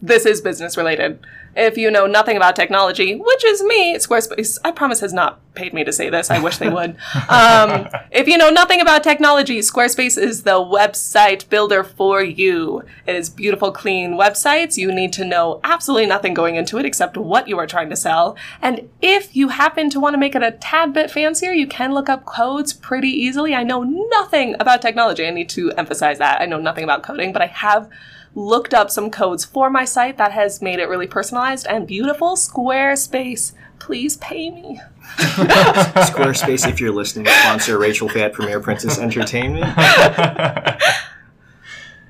This 0.00 0.26
is 0.26 0.40
business 0.40 0.76
related. 0.76 1.20
If 1.54 1.76
you 1.76 1.90
know 1.90 2.06
nothing 2.06 2.36
about 2.36 2.56
technology, 2.56 3.14
which 3.14 3.44
is 3.44 3.62
me, 3.62 3.96
Squarespace, 3.96 4.58
I 4.64 4.70
promise 4.70 5.00
has 5.00 5.12
not 5.12 5.40
paid 5.54 5.74
me 5.74 5.84
to 5.84 5.92
say 5.92 6.08
this. 6.08 6.30
I 6.30 6.38
wish 6.38 6.58
they 6.58 6.68
would. 6.68 6.96
Um, 7.28 7.88
if 8.10 8.28
you 8.28 8.36
know 8.36 8.50
nothing 8.50 8.80
about 8.80 9.02
technology, 9.02 9.60
Squarespace 9.60 10.18
is 10.18 10.42
the 10.42 10.60
website 10.60 11.48
builder 11.48 11.82
for 11.82 12.22
you. 12.22 12.82
It 13.06 13.16
is 13.16 13.30
beautiful, 13.30 13.72
clean 13.72 14.12
websites. 14.12 14.76
You 14.76 14.92
need 14.92 15.12
to 15.14 15.24
know 15.24 15.60
absolutely 15.64 16.06
nothing 16.06 16.34
going 16.34 16.56
into 16.56 16.78
it 16.78 16.84
except 16.84 17.16
what 17.16 17.48
you 17.48 17.58
are 17.58 17.66
trying 17.66 17.90
to 17.90 17.96
sell. 17.96 18.36
And 18.60 18.88
if 19.00 19.34
you 19.34 19.48
happen 19.48 19.88
to 19.90 20.00
want 20.00 20.14
to 20.14 20.18
make 20.18 20.34
it 20.34 20.42
a 20.42 20.52
tad 20.52 20.92
bit 20.92 21.10
fancier, 21.10 21.52
you 21.52 21.66
can 21.66 21.94
look 21.94 22.08
up 22.08 22.24
codes 22.26 22.72
pretty 22.72 23.08
easily. 23.08 23.54
I 23.54 23.62
know 23.62 23.82
nothing 23.82 24.56
about 24.60 24.82
technology. 24.82 25.26
I 25.26 25.30
need 25.30 25.48
to 25.50 25.72
emphasize 25.72 26.18
that. 26.18 26.40
I 26.40 26.46
know 26.46 26.58
nothing 26.58 26.84
about 26.84 27.02
coding, 27.02 27.32
but 27.32 27.42
I 27.42 27.46
have 27.46 27.88
looked 28.34 28.72
up 28.74 28.90
some 28.90 29.10
codes 29.10 29.44
for 29.44 29.70
my 29.70 29.84
site 29.84 30.16
that 30.18 30.32
has 30.32 30.62
made 30.62 30.78
it 30.78 30.88
really 30.88 31.06
personalized 31.06 31.66
and 31.66 31.86
beautiful. 31.86 32.36
Squarespace, 32.36 33.52
please 33.78 34.16
pay 34.18 34.50
me. 34.50 34.80
Squarespace, 35.16 36.68
if 36.68 36.80
you're 36.80 36.92
listening, 36.92 37.26
sponsor 37.26 37.78
Rachel 37.78 38.08
Fay 38.08 38.22
at 38.22 38.32
Premier 38.32 38.60
Princess 38.60 38.98
Entertainment. 38.98 39.66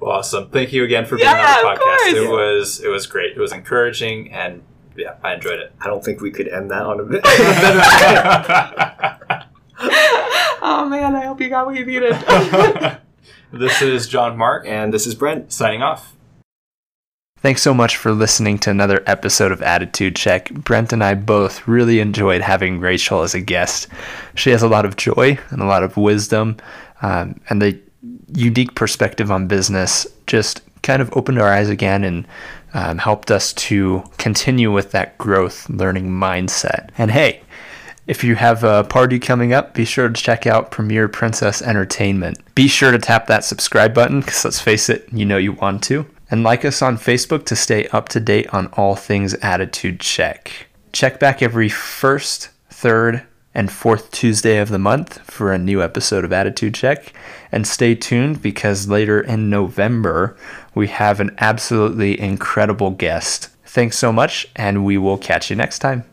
awesome. 0.00 0.48
Thank 0.50 0.72
you 0.72 0.84
again 0.84 1.06
for 1.06 1.16
being 1.16 1.28
Yeah, 1.28 1.62
on 1.64 1.74
the 1.74 1.80
podcast. 1.80 1.82
course. 1.84 2.12
It 2.14 2.30
was 2.30 2.80
it 2.84 2.88
was 2.88 3.06
great. 3.06 3.36
It 3.36 3.40
was 3.40 3.52
encouraging 3.52 4.32
and 4.32 4.62
yeah, 4.96 5.14
I 5.22 5.34
enjoyed 5.34 5.60
it. 5.60 5.72
I 5.80 5.86
don't 5.86 6.04
think 6.04 6.20
we 6.20 6.30
could 6.30 6.48
end 6.48 6.70
that 6.70 6.82
on 6.82 7.00
a 7.00 7.04
bit. 7.04 7.24
Oh 10.60 10.88
man, 10.88 11.14
I 11.14 11.24
hope 11.24 11.40
you 11.40 11.48
got 11.48 11.66
what 11.66 11.76
you 11.76 11.86
needed. 11.86 12.14
this 13.52 13.80
is 13.80 14.08
John 14.08 14.36
Mark 14.36 14.66
and 14.66 14.92
this 14.92 15.06
is 15.06 15.14
Brent. 15.14 15.52
signing 15.52 15.82
off. 15.82 16.14
Thanks 17.40 17.62
so 17.62 17.72
much 17.72 17.96
for 17.96 18.10
listening 18.10 18.58
to 18.58 18.70
another 18.70 19.02
episode 19.06 19.52
of 19.52 19.62
Attitude 19.62 20.16
Check. 20.16 20.50
Brent 20.52 20.92
and 20.92 21.04
I 21.04 21.14
both 21.14 21.68
really 21.68 22.00
enjoyed 22.00 22.40
having 22.42 22.80
Rachel 22.80 23.22
as 23.22 23.34
a 23.34 23.40
guest. 23.40 23.86
She 24.34 24.50
has 24.50 24.62
a 24.64 24.68
lot 24.68 24.84
of 24.84 24.96
joy 24.96 25.38
and 25.50 25.62
a 25.62 25.66
lot 25.66 25.84
of 25.84 25.96
wisdom, 25.96 26.56
um, 27.00 27.40
and 27.48 27.62
the 27.62 27.80
unique 28.34 28.74
perspective 28.74 29.30
on 29.30 29.46
business 29.46 30.06
just 30.26 30.62
kind 30.82 31.02
of 31.02 31.14
opened 31.16 31.40
our 31.40 31.48
eyes 31.48 31.68
again 31.68 32.04
and 32.04 32.26
um, 32.74 32.98
helped 32.98 33.30
us 33.30 33.52
to 33.54 34.04
continue 34.18 34.72
with 34.72 34.92
that 34.92 35.16
growth 35.18 35.68
learning 35.70 36.08
mindset. 36.10 36.90
And 36.98 37.10
hey, 37.10 37.42
if 38.06 38.24
you 38.24 38.36
have 38.36 38.64
a 38.64 38.84
party 38.84 39.18
coming 39.18 39.52
up, 39.52 39.74
be 39.74 39.84
sure 39.84 40.08
to 40.08 40.22
check 40.22 40.46
out 40.46 40.70
Premier 40.70 41.08
Princess 41.08 41.60
Entertainment. 41.60 42.38
Be 42.54 42.68
sure 42.68 42.90
to 42.90 42.98
tap 42.98 43.26
that 43.26 43.44
subscribe 43.44 43.92
button 43.92 44.20
because 44.20 44.44
let's 44.44 44.60
face 44.60 44.88
it, 44.88 45.08
you 45.12 45.26
know 45.26 45.36
you 45.36 45.52
want 45.52 45.82
to. 45.84 46.06
And 46.30 46.42
like 46.42 46.64
us 46.64 46.82
on 46.82 46.96
Facebook 46.96 47.44
to 47.46 47.56
stay 47.56 47.86
up 47.88 48.08
to 48.10 48.20
date 48.20 48.52
on 48.52 48.68
all 48.68 48.96
things 48.96 49.34
Attitude 49.34 50.00
Check. 50.00 50.68
Check 50.92 51.20
back 51.20 51.42
every 51.42 51.68
first, 51.68 52.50
third, 52.70 53.24
and 53.54 53.72
fourth 53.72 54.10
Tuesday 54.10 54.58
of 54.58 54.68
the 54.68 54.78
month 54.78 55.18
for 55.20 55.52
a 55.52 55.58
new 55.58 55.82
episode 55.82 56.24
of 56.24 56.32
Attitude 56.32 56.74
Check. 56.74 57.12
And 57.50 57.66
stay 57.66 57.94
tuned 57.94 58.42
because 58.42 58.88
later 58.88 59.20
in 59.20 59.50
November, 59.50 60.36
we 60.74 60.88
have 60.88 61.20
an 61.20 61.34
absolutely 61.38 62.18
incredible 62.20 62.90
guest. 62.90 63.48
Thanks 63.64 63.98
so 63.98 64.12
much, 64.12 64.46
and 64.56 64.84
we 64.84 64.98
will 64.98 65.18
catch 65.18 65.50
you 65.50 65.56
next 65.56 65.78
time. 65.80 66.04